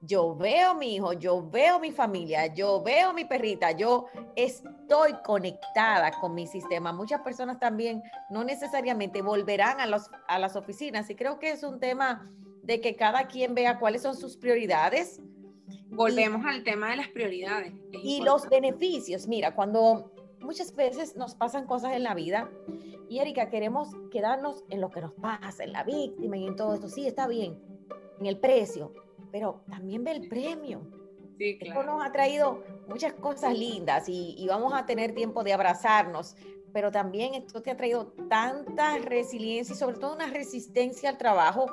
yo 0.00 0.36
veo 0.36 0.70
a 0.70 0.74
mi 0.74 0.94
hijo, 0.94 1.12
yo 1.12 1.48
veo 1.50 1.80
mi 1.80 1.90
familia, 1.90 2.46
yo 2.54 2.82
veo 2.82 3.12
mi 3.12 3.24
perrita, 3.24 3.72
yo 3.72 4.06
estoy 4.36 5.14
conectada 5.24 6.12
con 6.12 6.34
mi 6.34 6.46
sistema. 6.46 6.92
Muchas 6.92 7.20
personas 7.22 7.58
también 7.58 8.02
no 8.30 8.44
necesariamente 8.44 9.22
volverán 9.22 9.80
a, 9.80 9.86
los, 9.86 10.10
a 10.28 10.38
las 10.38 10.54
oficinas 10.56 11.10
y 11.10 11.16
creo 11.16 11.38
que 11.38 11.50
es 11.50 11.62
un 11.64 11.80
tema 11.80 12.30
de 12.62 12.80
que 12.80 12.94
cada 12.96 13.26
quien 13.26 13.54
vea 13.54 13.78
cuáles 13.78 14.02
son 14.02 14.16
sus 14.16 14.36
prioridades. 14.36 15.20
Volvemos 15.86 16.46
al 16.46 16.62
tema 16.62 16.90
de 16.90 16.96
las 16.96 17.08
prioridades. 17.08 17.72
Y 17.92 18.22
los 18.22 18.48
beneficios. 18.48 19.26
Mira, 19.26 19.54
cuando 19.54 20.12
muchas 20.40 20.74
veces 20.74 21.16
nos 21.16 21.34
pasan 21.34 21.66
cosas 21.66 21.92
en 21.92 22.02
la 22.02 22.14
vida 22.14 22.50
y 23.08 23.18
Erika, 23.18 23.48
queremos 23.48 23.90
quedarnos 24.10 24.64
en 24.68 24.80
lo 24.80 24.90
que 24.90 25.00
nos 25.00 25.12
pasa, 25.14 25.64
en 25.64 25.72
la 25.72 25.84
víctima 25.84 26.36
y 26.36 26.46
en 26.46 26.56
todo 26.56 26.74
esto. 26.74 26.88
Sí, 26.88 27.06
está 27.06 27.26
bien, 27.26 27.58
en 28.20 28.26
el 28.26 28.38
precio, 28.38 28.92
pero 29.32 29.62
también 29.68 30.04
ve 30.04 30.12
el 30.12 30.28
premio. 30.28 30.82
Sí, 31.38 31.58
claro. 31.58 31.80
Esto 31.80 31.92
nos 31.92 32.04
ha 32.04 32.12
traído 32.12 32.62
muchas 32.88 33.14
cosas 33.14 33.56
lindas 33.56 34.08
y, 34.08 34.34
y, 34.36 34.46
vamos 34.48 34.74
a 34.74 34.86
tener 34.86 35.14
tiempo 35.14 35.44
de 35.44 35.52
abrazarnos, 35.52 36.34
pero 36.72 36.90
también 36.90 37.34
esto 37.34 37.62
te 37.62 37.70
ha 37.70 37.76
traído 37.76 38.08
tanta 38.28 38.98
resiliencia 38.98 39.74
y 39.74 39.78
sobre 39.78 39.98
todo 39.98 40.14
una 40.14 40.26
resistencia 40.26 41.08
al 41.08 41.16
trabajo, 41.16 41.66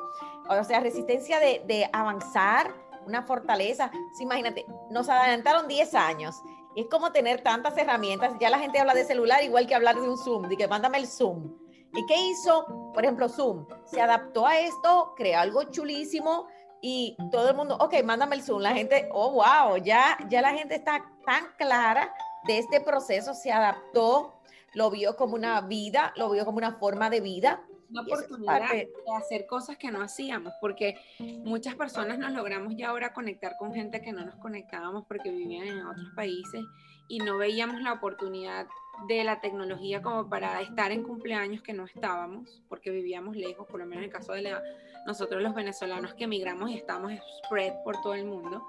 o 0.48 0.64
sea, 0.64 0.80
resistencia 0.80 1.40
de, 1.40 1.64
de 1.66 1.90
avanzar, 1.92 2.86
una 3.06 3.24
fortaleza. 3.24 3.92
Sí, 4.18 4.24
imagínate, 4.24 4.66
nos 4.90 5.10
adelantaron 5.10 5.68
10 5.68 5.94
años. 5.96 6.36
Y 6.76 6.82
es 6.82 6.88
como 6.88 7.12
tener 7.12 7.42
tantas 7.42 7.78
herramientas. 7.78 8.34
Ya 8.40 8.50
la 8.50 8.60
gente 8.60 8.80
habla 8.80 8.94
de 8.94 9.06
celular 9.06 9.44
igual 9.44 9.66
que 9.66 9.76
hablar 9.76 9.96
de 9.96 10.10
un 10.10 10.18
Zoom, 10.18 10.50
de 10.50 10.58
que 10.58 10.68
mándame 10.68 10.98
el 10.98 11.08
Zoom. 11.08 11.56
¿Y 11.94 12.06
qué 12.06 12.18
hizo? 12.18 12.92
Por 12.94 13.04
ejemplo, 13.04 13.30
Zoom 13.30 13.66
se 13.86 14.02
adaptó 14.02 14.46
a 14.46 14.60
esto, 14.60 15.14
creó 15.16 15.40
algo 15.40 15.64
chulísimo, 15.72 16.48
y 16.88 17.18
todo 17.32 17.50
el 17.50 17.56
mundo, 17.56 17.78
ok, 17.80 18.04
mándame 18.04 18.36
el 18.36 18.44
Zoom. 18.44 18.62
La 18.62 18.74
gente, 18.74 19.10
oh, 19.12 19.32
wow, 19.32 19.78
ya, 19.78 20.18
ya 20.30 20.42
la 20.42 20.54
gente 20.54 20.76
está 20.76 21.04
tan 21.26 21.46
clara 21.58 22.14
de 22.44 22.60
este 22.60 22.80
proceso, 22.80 23.34
se 23.34 23.52
adaptó, 23.52 24.40
lo 24.74 24.92
vio 24.92 25.16
como 25.16 25.36
una 25.36 25.62
vida, 25.62 26.14
lo 26.16 26.30
vio 26.30 26.46
como 26.46 26.58
una 26.58 26.74
forma 26.74 27.10
de 27.10 27.22
vida. 27.22 27.64
Una 27.90 28.02
oportunidad 28.02 28.72
de 28.72 28.90
hacer 29.16 29.46
cosas 29.46 29.78
que 29.78 29.92
no 29.92 30.02
hacíamos, 30.02 30.54
porque 30.60 30.98
muchas 31.20 31.76
personas 31.76 32.18
nos 32.18 32.32
logramos 32.32 32.76
ya 32.76 32.90
ahora 32.90 33.14
conectar 33.14 33.56
con 33.58 33.74
gente 33.74 34.02
que 34.02 34.12
no 34.12 34.26
nos 34.26 34.36
conectábamos 34.36 35.06
porque 35.08 35.32
vivían 35.32 35.68
en 35.68 35.86
otros 35.86 36.10
países 36.16 36.64
y 37.08 37.20
no 37.20 37.38
veíamos 37.38 37.82
la 37.82 37.94
oportunidad 37.94 38.68
de 39.08 39.24
la 39.24 39.40
tecnología 39.42 40.02
como 40.02 40.30
para 40.30 40.62
estar 40.62 40.92
en 40.92 41.04
cumpleaños 41.04 41.62
que 41.62 41.74
no 41.74 41.86
estábamos, 41.86 42.64
porque 42.70 42.90
vivíamos 42.90 43.36
lejos, 43.36 43.68
por 43.68 43.80
lo 43.80 43.86
menos 43.86 44.00
en 44.00 44.06
el 44.06 44.10
caso 44.10 44.34
de 44.34 44.44
la, 44.44 44.64
nosotros 45.06 45.42
los 45.42 45.54
venezolanos 45.54 46.14
que 46.14 46.24
emigramos 46.24 46.72
y 46.72 46.76
estamos 46.76 47.12
spread 47.46 47.74
por 47.84 48.02
todo 48.02 48.16
el 48.16 48.26
mundo. 48.26 48.66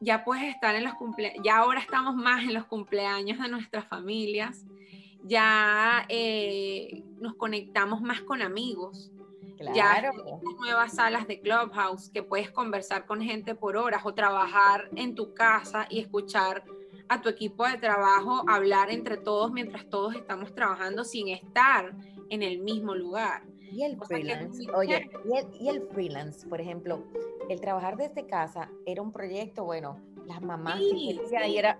Ya 0.00 0.24
puedes 0.24 0.44
estar 0.44 0.74
en 0.74 0.84
los 0.84 0.94
cumpleaños, 0.94 1.42
ya 1.44 1.58
ahora 1.58 1.80
estamos 1.80 2.14
más 2.14 2.42
en 2.44 2.54
los 2.54 2.66
cumpleaños 2.66 3.38
de 3.38 3.48
nuestras 3.48 3.86
familias, 3.86 4.64
ya 5.28 6.06
eh, 6.08 7.04
nos 7.20 7.34
conectamos 7.34 8.00
más 8.00 8.22
con 8.22 8.42
amigos. 8.42 9.12
Claro. 9.58 9.74
Ya 9.74 10.12
nuevas 10.60 10.94
salas 10.94 11.26
de 11.26 11.40
Clubhouse 11.40 12.10
que 12.10 12.22
puedes 12.22 12.50
conversar 12.50 13.06
con 13.06 13.20
gente 13.20 13.54
por 13.54 13.76
horas 13.76 14.02
o 14.04 14.14
trabajar 14.14 14.88
en 14.94 15.14
tu 15.14 15.34
casa 15.34 15.86
y 15.90 15.98
escuchar 15.98 16.64
a 17.08 17.20
tu 17.20 17.28
equipo 17.28 17.66
de 17.66 17.76
trabajo 17.78 18.44
hablar 18.48 18.90
entre 18.90 19.16
todos 19.16 19.50
mientras 19.50 19.88
todos 19.88 20.14
estamos 20.14 20.54
trabajando 20.54 21.04
sin 21.04 21.28
estar 21.28 21.94
en 22.30 22.42
el 22.42 22.58
mismo 22.60 22.94
lugar. 22.94 23.42
Y 23.72 23.82
el 23.82 23.98
freelance, 23.98 24.64
oye, 24.74 25.10
y 25.60 25.68
el, 25.68 25.82
freelance, 25.88 26.46
por 26.46 26.60
ejemplo, 26.60 27.04
el 27.50 27.60
trabajar 27.60 27.96
desde 27.96 28.26
casa 28.26 28.70
era 28.86 29.02
un 29.02 29.12
proyecto, 29.12 29.64
bueno, 29.64 30.00
las 30.28 30.42
mamás 30.42 30.78
sí, 30.78 31.18
era, 31.32 31.78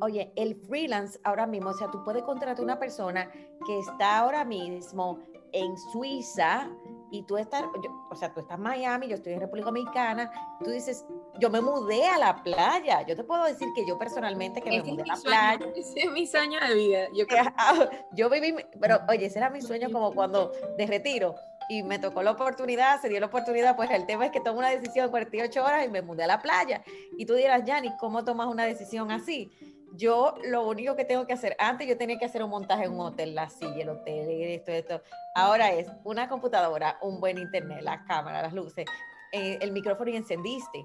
oye, 0.00 0.32
el 0.36 0.54
freelance 0.54 1.18
ahora 1.24 1.46
mismo, 1.46 1.70
o 1.70 1.74
sea, 1.74 1.90
tú 1.90 2.02
puedes 2.04 2.22
contratar 2.22 2.60
a 2.60 2.62
una 2.62 2.78
persona 2.78 3.30
que 3.66 3.78
está 3.78 4.18
ahora 4.18 4.44
mismo 4.44 5.18
en 5.52 5.76
Suiza 5.92 6.70
y 7.10 7.22
tú 7.22 7.36
estás, 7.38 7.64
o 8.10 8.14
sea, 8.14 8.32
tú 8.32 8.40
estás 8.40 8.56
en 8.56 8.62
Miami, 8.62 9.08
yo 9.08 9.14
estoy 9.14 9.32
en 9.32 9.40
República 9.40 9.66
Dominicana, 9.66 10.30
tú 10.62 10.70
dices, 10.70 11.06
yo 11.40 11.50
me 11.50 11.60
mudé 11.60 12.06
a 12.06 12.18
la 12.18 12.42
playa. 12.42 13.02
Yo 13.06 13.16
te 13.16 13.24
puedo 13.24 13.44
decir 13.44 13.68
que 13.74 13.86
yo 13.86 13.98
personalmente 13.98 14.60
que 14.60 14.70
me 14.70 14.82
mudé 14.82 15.02
a 15.02 15.16
la 15.16 15.22
playa. 15.22 15.72
Ese 15.76 16.00
es 16.00 16.10
mi 16.12 16.26
sueño 16.26 16.60
de 16.60 16.74
vida. 16.74 17.08
Yo, 17.14 17.24
yo 18.12 18.28
viví, 18.28 18.54
pero 18.80 19.00
oye, 19.08 19.26
ese 19.26 19.38
era 19.38 19.48
mi 19.48 19.62
sueño 19.62 19.90
como 19.90 20.12
cuando 20.12 20.52
de 20.76 20.86
retiro 20.86 21.34
y 21.68 21.82
me 21.82 21.98
tocó 21.98 22.22
la 22.22 22.32
oportunidad, 22.32 23.00
se 23.00 23.08
dio 23.08 23.20
la 23.20 23.26
oportunidad, 23.26 23.76
pues 23.76 23.90
el 23.90 24.06
tema 24.06 24.26
es 24.26 24.32
que 24.32 24.40
tomo 24.40 24.58
una 24.58 24.70
decisión 24.70 25.06
de 25.06 25.10
48 25.10 25.64
horas 25.64 25.86
y 25.86 25.88
me 25.88 26.02
mudé 26.02 26.24
a 26.24 26.26
la 26.26 26.40
playa. 26.40 26.82
Y 27.16 27.26
tú 27.26 27.34
dirás, 27.34 27.64
Yanni, 27.64 27.96
¿cómo 27.98 28.24
tomas 28.24 28.46
una 28.46 28.64
decisión 28.64 29.10
así? 29.10 29.50
Yo 29.94 30.34
lo 30.44 30.66
único 30.66 30.96
que 30.96 31.04
tengo 31.04 31.26
que 31.26 31.32
hacer, 31.32 31.56
antes 31.58 31.86
yo 31.88 31.96
tenía 31.96 32.18
que 32.18 32.24
hacer 32.24 32.42
un 32.42 32.50
montaje 32.50 32.84
en 32.84 32.92
un 32.92 33.00
hotel, 33.00 33.34
la 33.34 33.48
silla, 33.48 33.82
el 33.82 33.88
hotel, 33.88 34.28
esto, 34.28 34.72
esto. 34.72 35.02
Ahora 35.34 35.72
es 35.72 35.88
una 36.04 36.28
computadora, 36.28 36.98
un 37.02 37.20
buen 37.20 37.38
internet, 37.38 37.80
la 37.82 38.04
cámara, 38.04 38.42
las 38.42 38.52
luces, 38.52 38.86
eh, 39.32 39.58
el 39.60 39.72
micrófono 39.72 40.10
y 40.10 40.16
encendiste 40.16 40.84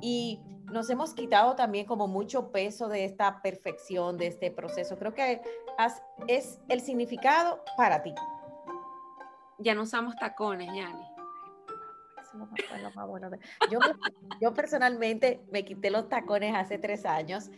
y 0.00 0.40
nos 0.72 0.90
hemos 0.90 1.14
quitado 1.14 1.54
también 1.54 1.86
como 1.86 2.06
mucho 2.06 2.50
peso 2.50 2.88
de 2.88 3.04
esta 3.04 3.40
perfección, 3.42 4.16
de 4.18 4.28
este 4.28 4.50
proceso. 4.50 4.96
Creo 4.96 5.14
que 5.14 5.40
es 6.28 6.58
el 6.68 6.80
significado 6.80 7.62
para 7.76 8.02
ti. 8.02 8.14
Ya 9.58 9.74
no 9.74 9.82
usamos 9.82 10.16
tacones, 10.16 10.68
Yani. 10.74 11.14
Yo, 14.40 14.54
personalmente 14.54 15.40
me 15.50 15.64
quité 15.64 15.90
los 15.90 16.08
tacones 16.08 16.54
hace 16.54 16.78
tres 16.78 17.04
años, 17.04 17.50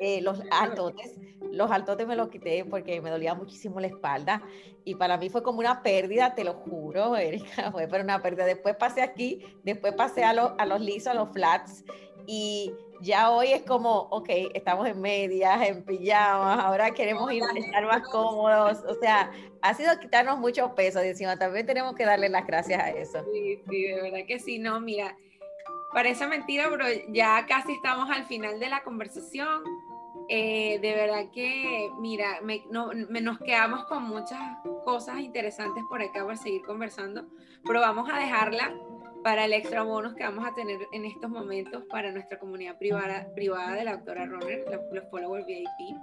eh, 0.00 0.20
los 0.20 0.42
altotes, 0.50 1.14
los 1.50 1.70
altotes 1.70 2.06
me 2.06 2.16
los 2.16 2.28
quité 2.28 2.64
porque 2.64 3.00
me 3.00 3.10
dolía 3.10 3.34
muchísimo 3.34 3.80
la 3.80 3.86
espalda 3.86 4.42
y 4.84 4.96
para 4.96 5.16
mí 5.16 5.30
fue 5.30 5.42
como 5.42 5.60
una 5.60 5.82
pérdida, 5.82 6.34
te 6.34 6.44
lo 6.44 6.54
juro, 6.54 7.16
Erika, 7.16 7.72
fue 7.72 7.88
pero 7.88 8.04
una 8.04 8.20
pérdida. 8.20 8.44
Después 8.44 8.76
pasé 8.76 9.02
aquí, 9.02 9.42
después 9.62 9.94
pasé 9.94 10.24
a, 10.24 10.30
a 10.30 10.66
los 10.66 10.80
lisos, 10.80 11.08
a 11.08 11.14
los 11.14 11.30
flats 11.30 11.84
y 12.26 12.72
ya 13.00 13.30
hoy 13.30 13.52
es 13.52 13.62
como, 13.62 14.08
ok, 14.10 14.28
estamos 14.54 14.86
en 14.88 15.00
medias, 15.00 15.60
en 15.66 15.84
pijamas, 15.84 16.64
ahora 16.64 16.90
queremos 16.90 17.32
ir 17.32 17.42
estar 17.56 17.84
más 17.86 18.02
cómodos, 18.08 18.84
o 18.86 18.94
sea, 19.00 19.30
ha 19.62 19.74
sido 19.74 19.98
quitarnos 19.98 20.38
mucho 20.38 20.74
peso 20.74 21.00
de 21.00 21.10
encima, 21.10 21.36
también 21.36 21.66
tenemos 21.66 21.94
que 21.94 22.04
darle 22.04 22.28
las 22.28 22.46
gracias 22.46 22.82
a 22.82 22.90
eso. 22.90 23.24
Sí, 23.32 23.62
sí, 23.68 23.82
de 23.82 24.02
verdad 24.02 24.26
que 24.26 24.38
sí, 24.38 24.58
no, 24.58 24.80
mira, 24.80 25.16
parece 25.92 26.26
mentira, 26.26 26.66
pero 26.70 26.84
ya 27.08 27.46
casi 27.46 27.72
estamos 27.72 28.10
al 28.10 28.24
final 28.24 28.60
de 28.60 28.68
la 28.68 28.82
conversación. 28.82 29.62
Eh, 30.30 30.78
de 30.80 30.94
verdad 30.94 31.30
que, 31.32 31.88
mira, 32.00 32.40
me, 32.42 32.62
no, 32.70 32.92
nos 32.92 33.38
quedamos 33.38 33.84
con 33.86 34.02
muchas 34.02 34.38
cosas 34.84 35.20
interesantes 35.20 35.82
por 35.88 36.02
acá 36.02 36.22
para 36.22 36.36
seguir 36.36 36.62
conversando, 36.62 37.24
pero 37.64 37.80
vamos 37.80 38.10
a 38.12 38.18
dejarla 38.18 38.74
para 39.22 39.44
el 39.44 39.52
extra 39.52 39.82
bonus 39.82 40.14
que 40.14 40.24
vamos 40.24 40.46
a 40.46 40.54
tener 40.54 40.78
en 40.92 41.04
estos 41.04 41.30
momentos 41.30 41.84
para 41.90 42.12
nuestra 42.12 42.38
comunidad 42.38 42.78
privada, 42.78 43.28
privada 43.34 43.74
de 43.74 43.84
la 43.84 43.96
doctora 43.96 44.26
Runner, 44.26 44.64
los 44.92 45.04
followers 45.10 45.46
VIP. 45.46 45.96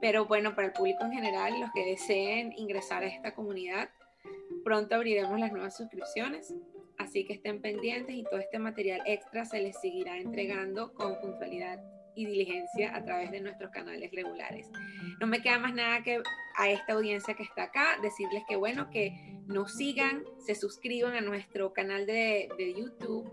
Pero 0.00 0.26
bueno, 0.26 0.54
para 0.54 0.68
el 0.68 0.72
público 0.72 1.04
en 1.04 1.12
general, 1.12 1.60
los 1.60 1.70
que 1.72 1.84
deseen 1.84 2.52
ingresar 2.56 3.02
a 3.02 3.06
esta 3.06 3.34
comunidad, 3.34 3.88
pronto 4.64 4.94
abriremos 4.94 5.38
las 5.38 5.52
nuevas 5.52 5.76
suscripciones. 5.76 6.54
Así 6.98 7.24
que 7.24 7.34
estén 7.34 7.60
pendientes 7.60 8.14
y 8.14 8.24
todo 8.24 8.38
este 8.38 8.58
material 8.58 9.02
extra 9.06 9.44
se 9.44 9.60
les 9.60 9.80
seguirá 9.80 10.18
entregando 10.18 10.92
con 10.94 11.18
puntualidad 11.20 11.80
y 12.14 12.26
diligencia 12.26 12.94
a 12.94 13.04
través 13.04 13.30
de 13.30 13.40
nuestros 13.40 13.70
canales 13.70 14.10
regulares. 14.12 14.70
No 15.20 15.26
me 15.26 15.40
queda 15.40 15.58
más 15.58 15.74
nada 15.74 16.02
que 16.02 16.22
a 16.56 16.70
esta 16.70 16.92
audiencia 16.92 17.34
que 17.34 17.42
está 17.42 17.64
acá 17.64 17.98
decirles 18.02 18.42
que 18.48 18.56
bueno, 18.56 18.90
que 18.90 19.12
nos 19.46 19.74
sigan, 19.74 20.24
se 20.38 20.54
suscriban 20.54 21.14
a 21.14 21.20
nuestro 21.20 21.72
canal 21.72 22.06
de, 22.06 22.48
de 22.58 22.74
YouTube 22.74 23.30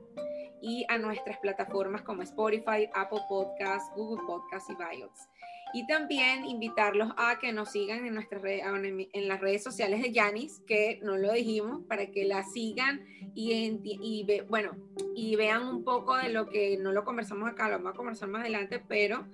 y 0.61 0.85
a 0.89 0.97
nuestras 0.97 1.37
plataformas 1.37 2.01
como 2.01 2.21
Spotify, 2.23 2.89
Apple 2.93 3.21
Podcasts, 3.27 3.91
Google 3.95 4.25
Podcasts 4.25 4.69
y 4.69 4.75
Biots. 4.75 5.27
Y 5.73 5.85
también 5.85 6.45
invitarlos 6.45 7.11
a 7.15 7.37
que 7.39 7.53
nos 7.53 7.71
sigan 7.71 8.05
en, 8.05 8.15
nuestras 8.15 8.41
en 8.43 9.27
las 9.27 9.39
redes 9.39 9.63
sociales 9.63 10.01
de 10.01 10.11
Yanis, 10.11 10.61
que 10.65 10.99
no 11.03 11.17
lo 11.17 11.31
dijimos, 11.33 11.81
para 11.87 12.07
que 12.07 12.25
la 12.25 12.43
sigan 12.43 13.05
y, 13.35 14.25
bueno, 14.47 14.71
y 15.15 15.35
vean 15.35 15.67
un 15.67 15.83
poco 15.83 16.15
de 16.17 16.29
lo 16.29 16.49
que 16.49 16.77
no 16.77 16.91
lo 16.91 17.03
conversamos 17.03 17.49
acá, 17.49 17.67
lo 17.67 17.77
vamos 17.77 17.93
a 17.93 17.97
conversar 17.97 18.29
más 18.29 18.41
adelante, 18.41 18.81
pero 18.87 19.25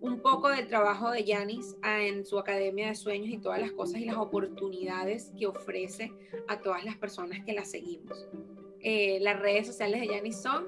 un 0.00 0.20
poco 0.20 0.48
del 0.48 0.66
trabajo 0.66 1.10
de 1.10 1.24
Yanis 1.24 1.76
en 1.82 2.24
su 2.24 2.38
Academia 2.38 2.88
de 2.88 2.94
Sueños 2.94 3.30
y 3.30 3.38
todas 3.38 3.60
las 3.60 3.72
cosas 3.72 4.00
y 4.00 4.04
las 4.04 4.16
oportunidades 4.16 5.32
que 5.38 5.46
ofrece 5.46 6.12
a 6.48 6.60
todas 6.60 6.84
las 6.84 6.96
personas 6.96 7.44
que 7.44 7.52
la 7.52 7.64
seguimos. 7.64 8.26
Eh, 8.82 9.18
las 9.20 9.38
redes 9.38 9.66
sociales 9.66 10.00
de 10.00 10.08
Yanis 10.08 10.40
son 10.40 10.66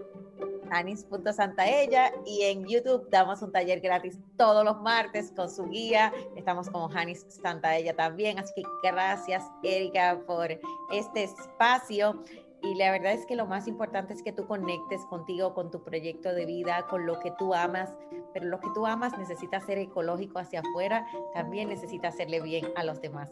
Janis.santaella 0.73 2.15
y 2.25 2.45
en 2.45 2.65
YouTube 2.67 3.07
damos 3.11 3.43
un 3.43 3.53
taller 3.53 3.81
gratis 3.81 4.19
todos 4.39 4.65
los 4.65 4.81
martes 4.81 5.31
con 5.37 5.51
su 5.51 5.67
guía. 5.67 6.15
Estamos 6.35 6.71
como 6.71 6.89
Janis 6.89 7.27
Santaella 7.29 7.95
también, 7.95 8.39
así 8.39 8.55
que 8.55 8.63
gracias 8.83 9.45
Erika 9.63 10.19
por 10.27 10.49
este 10.91 11.25
espacio. 11.25 12.25
Y 12.63 12.75
la 12.77 12.91
verdad 12.91 13.13
es 13.13 13.27
que 13.27 13.37
lo 13.37 13.45
más 13.45 13.69
importante 13.69 14.15
es 14.15 14.23
que 14.23 14.33
tú 14.33 14.47
conectes 14.47 15.05
contigo, 15.11 15.53
con 15.53 15.71
tu 15.71 15.83
proyecto 15.83 16.33
de 16.33 16.47
vida, 16.47 16.87
con 16.89 17.05
lo 17.05 17.19
que 17.19 17.33
tú 17.33 17.53
amas, 17.53 17.91
pero 18.33 18.47
lo 18.47 18.59
que 18.59 18.69
tú 18.75 18.87
amas 18.87 19.19
necesita 19.19 19.61
ser 19.61 19.77
ecológico 19.77 20.39
hacia 20.39 20.61
afuera, 20.61 21.07
también 21.35 21.69
necesita 21.69 22.09
hacerle 22.09 22.41
bien 22.41 22.65
a 22.77 22.85
los 22.85 23.03
demás. 23.03 23.29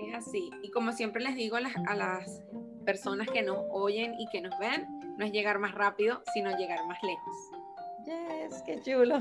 Es 0.00 0.14
así. 0.14 0.50
Y 0.62 0.70
como 0.70 0.92
siempre 0.92 1.22
les 1.22 1.34
digo 1.34 1.56
a 1.56 1.60
las, 1.60 1.74
a 1.86 1.94
las 1.94 2.42
personas 2.84 3.28
que 3.28 3.42
nos 3.42 3.58
oyen 3.70 4.14
y 4.18 4.26
que 4.28 4.40
nos 4.40 4.58
ven, 4.58 4.86
no 5.16 5.24
es 5.24 5.32
llegar 5.32 5.58
más 5.58 5.74
rápido, 5.74 6.22
sino 6.32 6.56
llegar 6.56 6.78
más 6.86 6.98
lejos. 7.02 7.36
Yes, 8.06 8.62
qué 8.64 8.80
chulo. 8.80 9.20